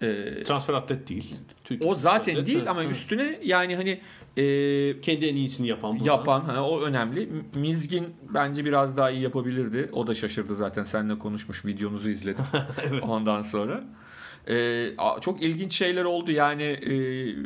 [0.05, 1.36] Ee, transfer atlet değil.
[1.64, 2.46] Türkiye o zaten atlet.
[2.46, 2.92] değil Evet, ama evet.
[2.96, 4.00] üstüne yani hani
[4.36, 6.05] e, kendi en iyisini yapan burada.
[6.11, 7.28] yapan hani o önemli.
[7.55, 9.88] Mizgin bence biraz daha iyi yapabilirdi.
[9.92, 10.84] O da şaşırdı zaten.
[10.84, 12.44] Seninle konuşmuş videonuzu izledim.
[13.02, 13.84] Ondan sonra.
[14.98, 16.32] A- çok ilginç şeyler oldu.
[16.32, 16.94] Yani e,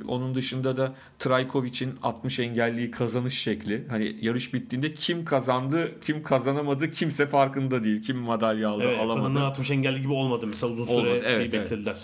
[0.04, 3.84] onun dışında da Trajkovic'in 60 engelliyi kazanış şekli.
[3.90, 8.02] Hani yarış bittiğinde kim kazandı, kim kazanamadı kimse farkında değil.
[8.02, 9.22] Kim madalya aldı, Evet, alamadı.
[9.26, 11.64] kadınlar 60 engelli gibi olmadı mesela uzun süre Olmadı, şey evet, evet.
[11.64, 11.96] beklediler.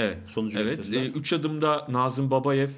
[0.00, 0.18] Evet.
[0.26, 0.78] Sonucu Evet.
[0.78, 1.02] beklediler.
[1.14, 2.68] 3 adımda Nazım Babayev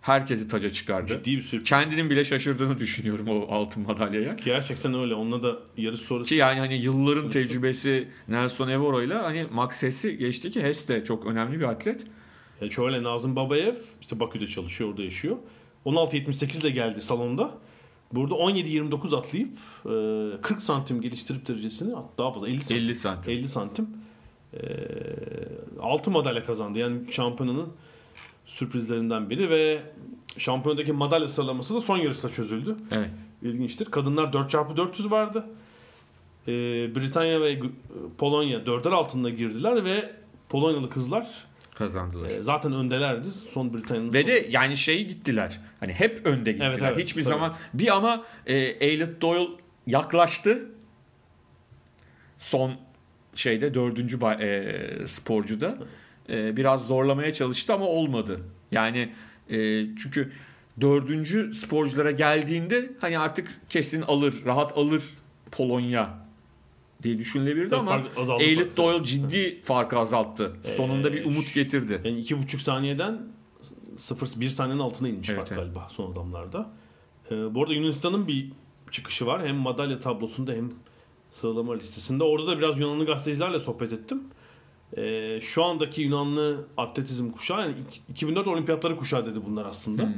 [0.00, 1.08] herkesi taca çıkardı.
[1.08, 1.68] Ciddi bir sürpriz.
[1.68, 4.36] Kendinin bile şaşırdığını düşünüyorum o altın madalyaya.
[4.44, 5.14] Gerçekten öyle.
[5.14, 10.18] Onunla da yarış sonrası Ki yani hani yılların tecrübesi Nelson Evoro ile hani Max Hess'i
[10.18, 12.04] geçti ki Hess de çok önemli bir atlet.
[12.60, 15.36] Yani şöyle Nazım Babayev işte Bakü'de çalışıyor, orada yaşıyor.
[15.86, 17.58] 16.78 ile geldi salonda.
[18.12, 19.58] Burada 17.29 atlayıp
[20.38, 22.76] e, 40 santim geliştirip derecesini daha fazla 50 santim.
[22.76, 23.32] 50 santim.
[23.32, 23.88] 50 santim.
[24.62, 24.66] E,
[25.80, 26.78] 6 madalya kazandı.
[26.78, 27.68] Yani şampiyonanın
[28.46, 29.82] sürprizlerinden biri ve
[30.38, 32.76] şampiyonadaki madalya sıralaması da son yarışta çözüldü.
[32.90, 33.10] Evet.
[33.42, 33.84] İlginçtir.
[33.84, 35.44] Kadınlar 4x400 vardı.
[36.48, 36.52] Ee,
[36.94, 37.60] Britanya ve
[38.18, 40.12] Polonya dörder altında girdiler ve
[40.48, 41.26] Polonyalı kızlar
[41.74, 42.30] Kazandılar.
[42.30, 43.28] e, zaten öndelerdi.
[43.54, 45.60] Son Britanya'nın Ve de yani şey gittiler.
[45.80, 46.70] Hani hep önde gittiler.
[46.70, 47.32] Evet, evet, Hiçbir tabii.
[47.34, 49.48] zaman bir ama e, Eilert Doyle
[49.86, 50.70] yaklaştı.
[52.38, 52.74] Son
[53.38, 55.78] şeyde dördüncü e, sporcuda.
[56.28, 58.40] E, biraz zorlamaya çalıştı ama olmadı.
[58.72, 59.12] Yani
[59.50, 59.56] e,
[59.96, 60.32] çünkü
[60.80, 65.02] dördüncü sporculara geldiğinde hani artık kesin alır, rahat alır
[65.50, 66.18] Polonya
[67.02, 68.76] diye düşünülebilirdi Tabii ama azaldı.
[68.76, 70.56] Doyle ciddi farkı azalttı.
[70.76, 72.00] Sonunda bir umut getirdi.
[72.04, 73.18] Yani iki buçuk saniyeden
[73.96, 75.60] 0-1 saniyenin altına inmiş Evet, fark evet.
[75.60, 76.70] galiba son adamlarda.
[77.30, 78.52] Ee, bu arada Yunanistan'ın bir
[78.90, 79.46] çıkışı var.
[79.46, 80.70] Hem madalya tablosunda hem
[81.30, 82.24] sıralama listesinde.
[82.24, 84.22] Orada da biraz Yunanlı gazetecilerle sohbet ettim.
[84.96, 90.02] Ee, şu andaki Yunanlı atletizm kuşağı yani iki- 2004 olimpiyatları kuşağı dedi bunlar aslında.
[90.02, 90.12] Hmm.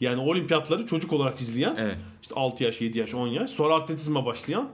[0.00, 1.96] Yani olimpiyatları çocuk olarak izleyen Evet.
[2.22, 4.68] işte 6 yaş, 7 yaş, 10 yaş sonra atletizme başlayan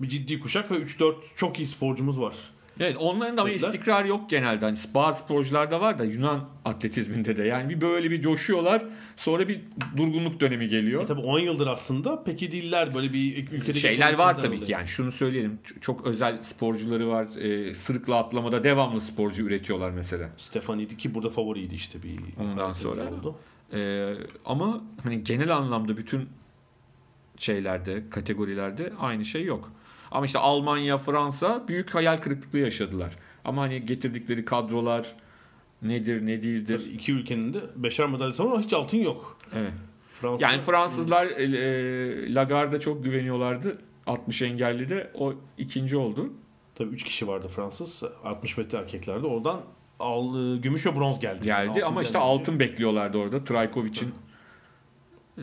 [0.00, 2.34] bir ciddi kuşak ve 3-4 çok iyi sporcumuz var.
[2.80, 4.64] Evet onların da ama istikrar yok genelde.
[4.64, 7.42] Hani bazı sporcularda var da Yunan atletizminde de.
[7.44, 8.82] Yani bir böyle bir coşuyorlar
[9.16, 9.60] sonra bir
[9.96, 11.02] durgunluk dönemi geliyor.
[11.02, 14.62] E tabii 10 yıldır aslında peki değiller böyle bir ülkedeki Şeyler var tabii oluyor.
[14.62, 20.30] ki yani şunu söyleyelim çok özel sporcuları var Ee, sırıkla atlamada devamlı sporcu üretiyorlar mesela.
[20.36, 23.10] Stefani'ydi ki burada favoriydi işte bir Ondan sonra.
[23.10, 23.36] oldu.
[23.72, 24.14] Ee,
[24.44, 26.28] ama hani genel anlamda bütün
[27.38, 29.72] şeylerde kategorilerde aynı şey yok.
[30.10, 33.16] Ama işte Almanya, Fransa büyük hayal kırıklığı yaşadılar.
[33.44, 35.14] Ama hani getirdikleri kadrolar
[35.82, 36.90] nedir ne değildir.
[36.94, 39.36] İki ülkenin de beşer madalyası ama hiç altın yok.
[39.54, 39.72] Evet.
[40.20, 43.78] Fransa Yani Fransızlar e, e, Lagarde'a çok güveniyorlardı.
[44.06, 46.32] 60 engelli de o ikinci oldu.
[46.74, 49.26] tabii 3 kişi vardı Fransız 60 metre erkeklerde.
[49.26, 49.60] Oradan
[50.00, 51.42] al, gümüş ve bronz geldi.
[51.42, 52.30] Geldi Altın ama işte gelmedi.
[52.30, 53.44] altın bekliyorlardı orada.
[53.44, 54.12] Trajkovic'in
[55.38, 55.42] e,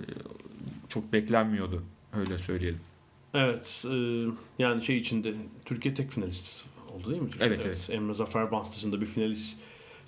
[0.89, 1.83] çok beklenmiyordu.
[2.19, 2.79] Öyle söyleyelim.
[3.37, 3.83] Evet.
[3.85, 4.25] e,
[4.59, 5.33] yani şey içinde
[5.65, 6.65] Türkiye tek finalist
[6.95, 7.29] oldu değil mi?
[7.39, 7.89] Evet, evet.
[7.89, 9.57] Emre Zafer Bans dışında bir finalist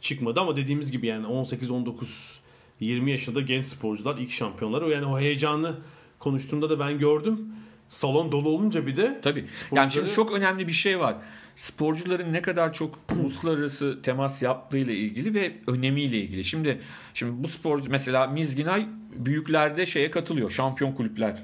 [0.02, 2.40] çıkmadı ama dediğimiz gibi yani 18 19
[2.80, 4.88] 20 yaşında genç sporcular ilk şampiyonlar.
[4.88, 5.76] Yani o heyecanı
[6.20, 7.54] konuştuğumda da ben gördüm.
[7.90, 9.46] Salon dolu olunca bir de Tabii.
[9.72, 11.16] Yani şimdi çok önemli bir şey var.
[11.60, 16.44] Sporcuların ne kadar çok uluslararası temas yaptığıyla ilgili ve önemiyle ilgili.
[16.44, 16.82] Şimdi
[17.14, 20.50] şimdi bu sporcu mesela Mizginay büyüklerde şeye katılıyor.
[20.50, 21.44] Şampiyon kulüpler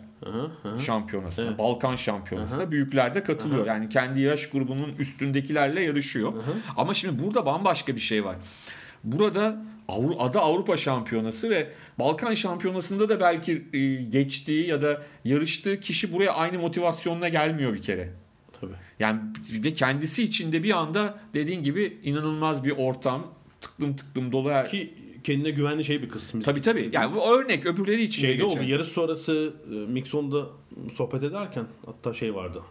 [0.79, 1.59] şampiyonasına, Evet.
[1.59, 3.65] Balkan şampiyonasına büyüklerde katılıyor.
[3.65, 6.33] Yani kendi yaş grubunun üstündekilerle yarışıyor.
[6.77, 8.35] Ama şimdi burada bambaşka bir şey var.
[9.03, 11.67] Burada Avru- adı Avrupa Şampiyonası ve
[11.99, 17.81] Balkan Şampiyonası'nda da belki e, geçtiği ya da yarıştığı kişi buraya aynı motivasyonla gelmiyor bir
[17.81, 18.09] kere.
[18.61, 18.73] Tabii.
[18.99, 24.69] Yani ve kendisi içinde bir anda dediğin gibi inanılmaz bir ortam tıklım tıklım dolu her...
[24.69, 24.93] Ki
[25.23, 26.41] kendine güvenli şey bir kısmı.
[26.41, 26.89] Tabii tabii.
[26.93, 28.57] Yani bu örnek öbürleri için de Şeyde geçer.
[28.57, 30.45] oldu yarış sonrası e, Mixon'da
[30.93, 32.61] sohbet ederken hatta şey vardı.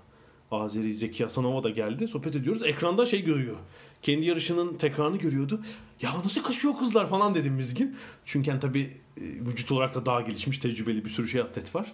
[0.50, 2.08] Azeri Zeki Hasanova da geldi.
[2.08, 2.62] Sohbet ediyoruz.
[2.62, 3.56] Ekranda şey görüyor.
[4.02, 5.60] Kendi yarışının tekrarını görüyordu.
[6.02, 7.96] Ya nasıl kaşıyor kızlar falan dedim Mizgin.
[8.24, 11.92] Çünkü yani tabii e, vücut olarak da daha gelişmiş, tecrübeli bir sürü şey atlet var.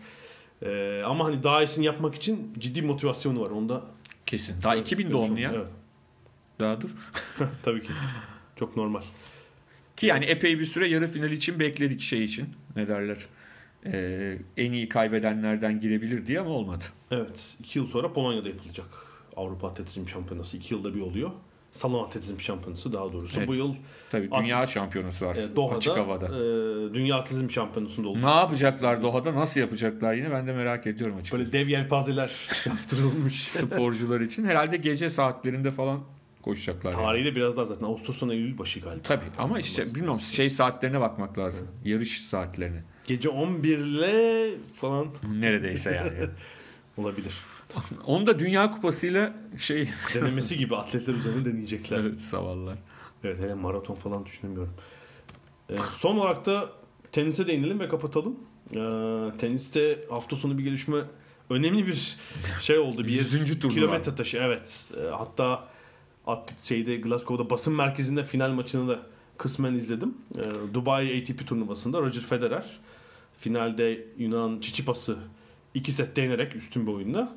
[0.63, 3.51] E, ama hani daha iyisini yapmak için ciddi motivasyonu var.
[3.51, 3.83] Onda
[4.27, 4.63] Kesin.
[4.63, 5.53] Daha 2000 doğumlu ya.
[5.57, 5.69] Evet.
[6.61, 6.91] Daha dur.
[7.63, 7.93] Tabii ki.
[8.57, 9.03] Çok normal.
[9.97, 12.49] Ki yani epey bir süre yarı final için bekledik şey için.
[12.77, 13.19] Ne derler?
[13.87, 16.85] Ee, en iyi kaybedenlerden girebilir diye ama olmadı.
[17.11, 17.57] Evet.
[17.61, 18.87] iki yıl sonra Polonya'da yapılacak.
[19.37, 20.57] Avrupa Atletizm Şampiyonası.
[20.57, 21.31] iki yılda bir oluyor.
[21.73, 23.39] Salon atletizm şampiyonası daha doğrusu.
[23.39, 23.49] Evet.
[23.49, 23.75] Bu yıl
[24.11, 25.37] Tabii dünya şampiyonası var.
[25.37, 26.27] e, Doha'da Açık havada.
[26.27, 28.25] e, dünya atletizm şampiyonasında olacak.
[28.25, 29.35] Ne yapacaklar Doha'da?
[29.35, 30.31] Nasıl yapacaklar yine?
[30.31, 31.39] Ben de merak ediyorum açıkçası.
[31.39, 32.33] Böyle dev yelpazeler
[32.67, 33.49] yaptırılmış.
[33.49, 34.45] Sporcular için.
[34.45, 36.01] Herhalde gece saatlerinde falan
[36.43, 36.93] koşacaklar.
[36.93, 37.03] yani.
[37.03, 39.03] Tarihi de biraz daha zaten Ağustos'tan Eylül başı galiba.
[39.03, 41.69] Tabii ama işte bilmiyorum şey saatlerine bakmak lazım.
[41.85, 42.83] Yarış saatlerine.
[43.05, 44.51] Gece 11 ile
[44.81, 45.07] falan
[45.39, 46.31] Neredeyse yani.
[46.97, 47.35] olabilir.
[48.07, 51.99] Onu da Dünya Kupası'yla şey Denemesi gibi atletler üzerine deneyecekler.
[51.99, 52.79] Evet, evet, savallar.
[53.23, 54.75] hele maraton falan düşünemiyorum.
[55.71, 56.71] Ee, son olarak da
[57.13, 58.37] tenise değinelim ve kapatalım.
[58.71, 61.05] Ee, teniste hafta sonu bir gelişme
[61.51, 62.17] önemli bir
[62.61, 63.05] şey oldu.
[63.05, 63.75] Bir Yüzüncü turnuva.
[63.75, 64.91] Kilometre taşı evet.
[64.97, 65.69] Ee, hatta
[66.27, 69.01] at, şeyde Glasgow'da basın merkezinde final maçını da
[69.39, 70.15] kısmen izledim.
[70.39, 72.65] Ee, Dubai ATP turnuvasında Roger Federer
[73.39, 75.19] finalde Yunan Çiçipas'ı
[75.75, 77.37] iki sette yenerek üstün bir oyunla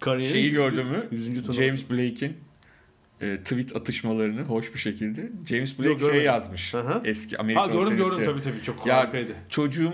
[0.00, 1.08] kariyerin Şeyi gördün mü?
[1.52, 2.36] James Blake'in
[3.20, 5.30] e, tweet atışmalarını hoş bir şekilde.
[5.46, 6.26] James Blake Yok, şey görmedim.
[6.26, 6.74] yazmış.
[6.74, 7.00] Hı.
[7.04, 8.24] Eski Amerika Ha gördüm gördüm tenisçi.
[8.24, 9.32] tabii tabii çok Ya harikaydı.
[9.48, 9.92] çocuğum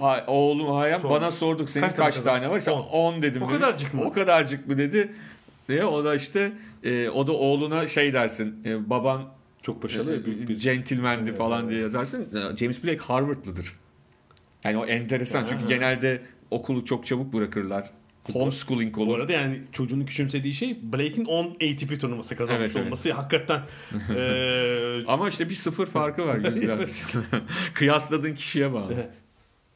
[0.00, 1.20] ha, oğlum Hayam Sormuş.
[1.20, 2.58] bana sorduk senin Kaç kaç, tane var?
[2.58, 3.14] İşte On.
[3.14, 3.42] 10 dedim.
[3.42, 4.02] O kadarcık mı?
[4.04, 5.12] O kadarcık mı dedi.
[5.68, 6.52] Diye o da işte
[6.84, 8.56] e, o da oğluna şey dersin.
[8.64, 9.22] e, baban
[9.62, 11.70] Çok başarılı e, büyük bir centilmendi Evet, falan evet.
[11.70, 12.22] diye yazarsın.
[12.52, 13.72] E, James Blake Harvard'lıdır.
[14.64, 15.68] Yani o enteresan çünkü Ha.
[15.68, 17.90] genelde okulu çok çabuk bırakırlar.
[18.32, 19.18] Homeschooling Bu olur.
[19.18, 22.86] arada yani çocuğun küçümsediği şey Blake'in 10 ATP turnuvası kazanmış Evet, evet.
[22.86, 23.62] olması hakikaten
[24.10, 26.88] eee, Ama işte bir sıfır farkı var güzel.
[27.74, 28.92] Kıyasladığın kişiye bağlı.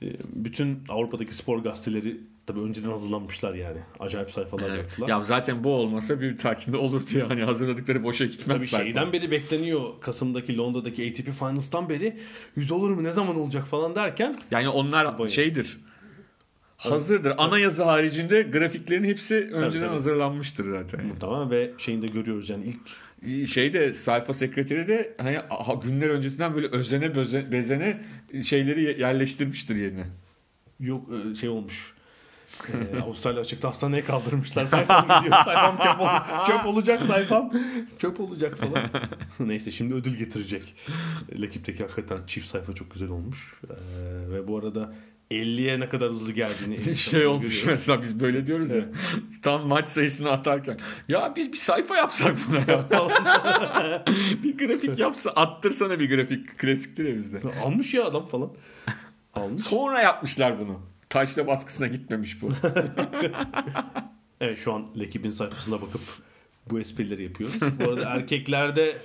[0.03, 2.17] e, bütün Avrupa'daki spor gazeteleri
[2.47, 3.79] tabii önceden hazırlanmışlar yani.
[4.01, 4.79] Acayip sayfalar Evet.
[4.79, 5.09] yaptılar.
[5.09, 8.57] Ya zaten bu olmasa bir takimde olurdu yani hazırladıkları boşa gitmez.
[8.57, 8.85] Tabii zaten.
[8.85, 9.83] şeyden beri bekleniyor.
[10.01, 12.17] Kasım'daki Londra'daki ATP Finals'tan beri
[12.57, 15.29] 100 olur mu ne zaman olacak falan derken Yani onlar Boyu.
[15.31, 15.79] şeydir.
[16.79, 17.33] Hazırdır.
[17.39, 19.93] Ana yazı haricinde grafiklerin hepsi önceden tabii.
[19.93, 21.07] hazırlanmıştır zaten.
[21.07, 22.79] muhtemelen ve şeyini de görüyoruz yani ilk
[23.49, 28.01] Şeyde sayfa sekreteri de hani aha, günler öncesinden böyle özene böze- bezene
[28.45, 30.05] şeyleri ye- yerleştirmiştir yerine.
[30.81, 31.95] Yok e, şey olmuş.
[32.69, 34.65] Ee, Avustralya açıkta hastaneye kaldırmışlar.
[34.67, 35.37] Sayfam gidiyor.
[35.45, 37.51] Sayfam çöp, ol- çöp olacak sayfam.
[37.99, 38.91] Çöp olacak falan.
[39.41, 40.75] Neyse şimdi ödül getirecek.
[41.41, 43.55] Lekip'teki hakikaten çift sayfa çok güzel olmuş.
[43.71, 43.75] Ee,
[44.33, 44.95] ve bu arada
[45.31, 47.67] 50'ye ne kadar hızlı geldiğini şey olmuş görüyor.
[47.67, 48.85] mesela biz böyle diyoruz ya.
[49.43, 50.79] Tam maç sayısını atarken.
[51.09, 52.89] Ya biz bir sayfa yapsak buna ya.
[54.43, 56.59] bir grafik yapsa attırsana bir grafik.
[56.59, 57.41] Klasiktir ya bizde.
[57.65, 58.51] Almış ya adam falan.
[59.35, 59.63] Almış.
[59.63, 60.81] Sonra yapmışlar bunu.
[61.09, 62.51] Taşla baskısına gitmemiş bu.
[64.41, 66.01] Evet şu an Lekip'in sayfasına bakıp
[66.71, 67.61] bu esprileri yapıyoruz.
[67.61, 68.99] Bu arada erkeklerde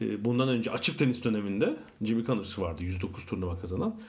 [0.00, 4.00] e, bundan önce açık tenis döneminde Jimmy Connors vardı 109 turnuva kazanan.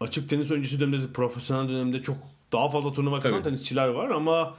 [0.00, 2.16] Açık tenis öncesi dönemde de profesyonel dönemde çok
[2.52, 3.54] daha fazla turnuva kazanan Tabii.
[3.54, 4.56] tenisçiler var ama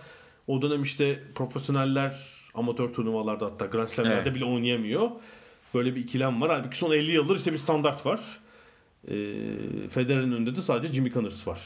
[0.47, 2.15] o dönem işte profesyoneller
[2.53, 4.35] amatör turnuvalarda hatta Grand Slam'lerde Evet.
[4.35, 5.11] bile oynayamıyor.
[5.73, 6.49] Böyle bir ikilem var.
[6.49, 8.19] Halbuki son 50 yıldır işte bir standart var.
[9.07, 9.13] E,
[9.89, 11.59] Federer'in önünde de sadece Jimmy Connors var.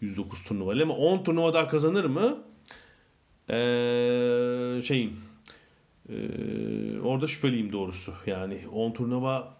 [0.00, 2.38] 109 turnuvayla ama 10 turnuva daha kazanır mı?
[3.50, 5.20] Ee, şeyim
[6.08, 8.12] ee, orada şüpheliyim doğrusu.
[8.26, 9.56] Yani 10 turnuva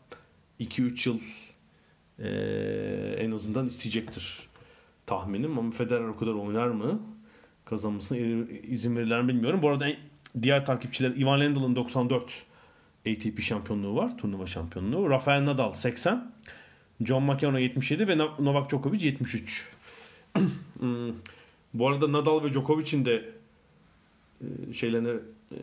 [0.61, 1.21] 2-3 yıl
[2.23, 4.39] ee, en azından isteyecektir
[5.07, 7.01] tahminim ama Federer o kadar oynar mı?
[7.65, 8.19] Kazanmasına
[8.69, 9.63] izin verirler mi bilmiyorum.
[9.63, 9.97] Bu arada en-
[10.43, 12.33] diğer takipçiler Ivan Lendl'ın 94
[13.09, 14.19] ATP şampiyonluğu var.
[14.19, 15.11] Turnuva şampiyonluğu.
[15.11, 16.33] Rafael Nadal 80.
[17.05, 19.71] John McEnroe 77 ve No- Novak Djokovic 73.
[20.79, 21.13] Hmm,
[21.75, 23.25] Bu arada Nadal ve Djokovic'in de
[24.41, 25.09] e, şeylerine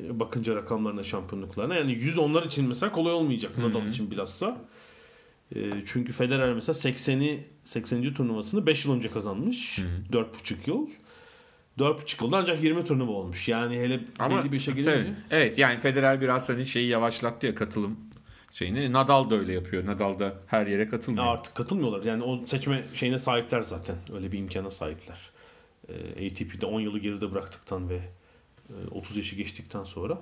[0.07, 4.57] e, bakınca rakamlarına şampiyonluklarına yani 100 onlar için mesela kolay olmayacak Nadal için bilhassa.
[5.55, 8.13] E, Çünkü Federer mesela 80'i 80.
[8.13, 9.79] turnuvasını 5 yıl önce kazanmış.
[10.11, 10.87] 4,5 yıl.
[11.79, 13.47] 4,5 yılda ancak 20 turnuva olmuş.
[13.47, 15.13] Yani hele belli bir işe tabii.
[15.31, 17.99] Evet yani Federer biraz hani şeyi yavaşlattı ya katılım
[18.51, 18.93] şeyini.
[18.93, 19.85] Nadal da öyle yapıyor.
[19.85, 21.25] Nadal da her yere katılmıyor.
[21.25, 22.03] Artık katılmıyorlar.
[22.03, 23.95] Yani o seçme şeyine sahipler zaten.
[24.13, 25.17] Öyle bir imkana sahipler.
[25.89, 27.99] E, ATP'de 10 yılı geride bıraktıktan ve
[28.69, 30.21] e, 30 yaşı geçtikten sonra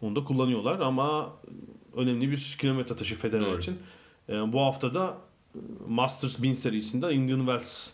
[0.00, 1.36] onu da kullanıyorlar ama
[1.96, 3.58] önemli bir kilometre taşı Federer Doğru.
[3.58, 3.78] için.
[4.28, 5.18] E, bu hafta da
[5.54, 5.58] e,
[5.88, 7.90] Masters 1000 serisinde Indian Wells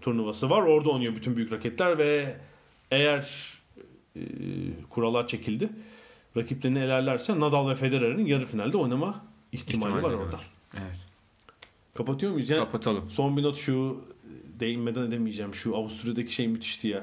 [0.00, 0.62] turnuvası var.
[0.62, 2.36] Orada oynuyor bütün büyük raketler ve
[2.90, 3.52] eğer
[4.16, 4.20] e,
[4.90, 5.68] kurallar çekildi
[6.36, 10.24] rakiplerini elerlerse Nadal ve Federer'in yarı finalde oynama ihtimali, İhtimali var var.
[10.24, 10.40] orada.
[10.74, 10.96] Evet.
[11.94, 12.50] Kapatıyor muyuz?
[12.50, 13.10] Yani Kapatalım.
[13.10, 14.04] son bir not şu
[14.60, 15.54] değinmeden edemeyeceğim.
[15.54, 17.02] Şu Avusturya'daki şey müthişti ya.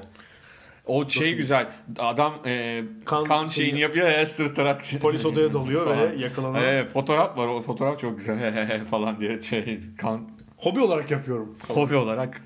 [0.86, 1.68] O şey güzel.
[1.98, 4.84] Adam e, Kan kan, şeyi- şeyini yapıyor ya sırıtarak.
[5.00, 6.62] Polis odaya dalıyor ve yakalanan.
[6.62, 7.46] Evet, fotoğraf var.
[7.46, 11.56] O fotoğraf çok güzel falan diye şey kan Hobi olarak yapıyorum.
[11.68, 12.42] hobi olarak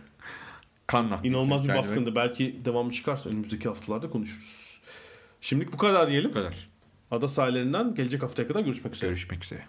[0.87, 1.29] kan nakli.
[1.29, 2.15] İnanılmaz bir Yani baskındı.
[2.15, 4.81] Belki devamı çıkarsa önümüzdeki haftalarda konuşuruz.
[5.41, 6.31] Şimdilik bu kadar diyelim.
[6.31, 6.55] Bu kadar.
[7.11, 9.11] ada sahillerinden gelecek haftaya kadar görüşmek üzere.
[9.11, 9.61] Görüşmek üzere.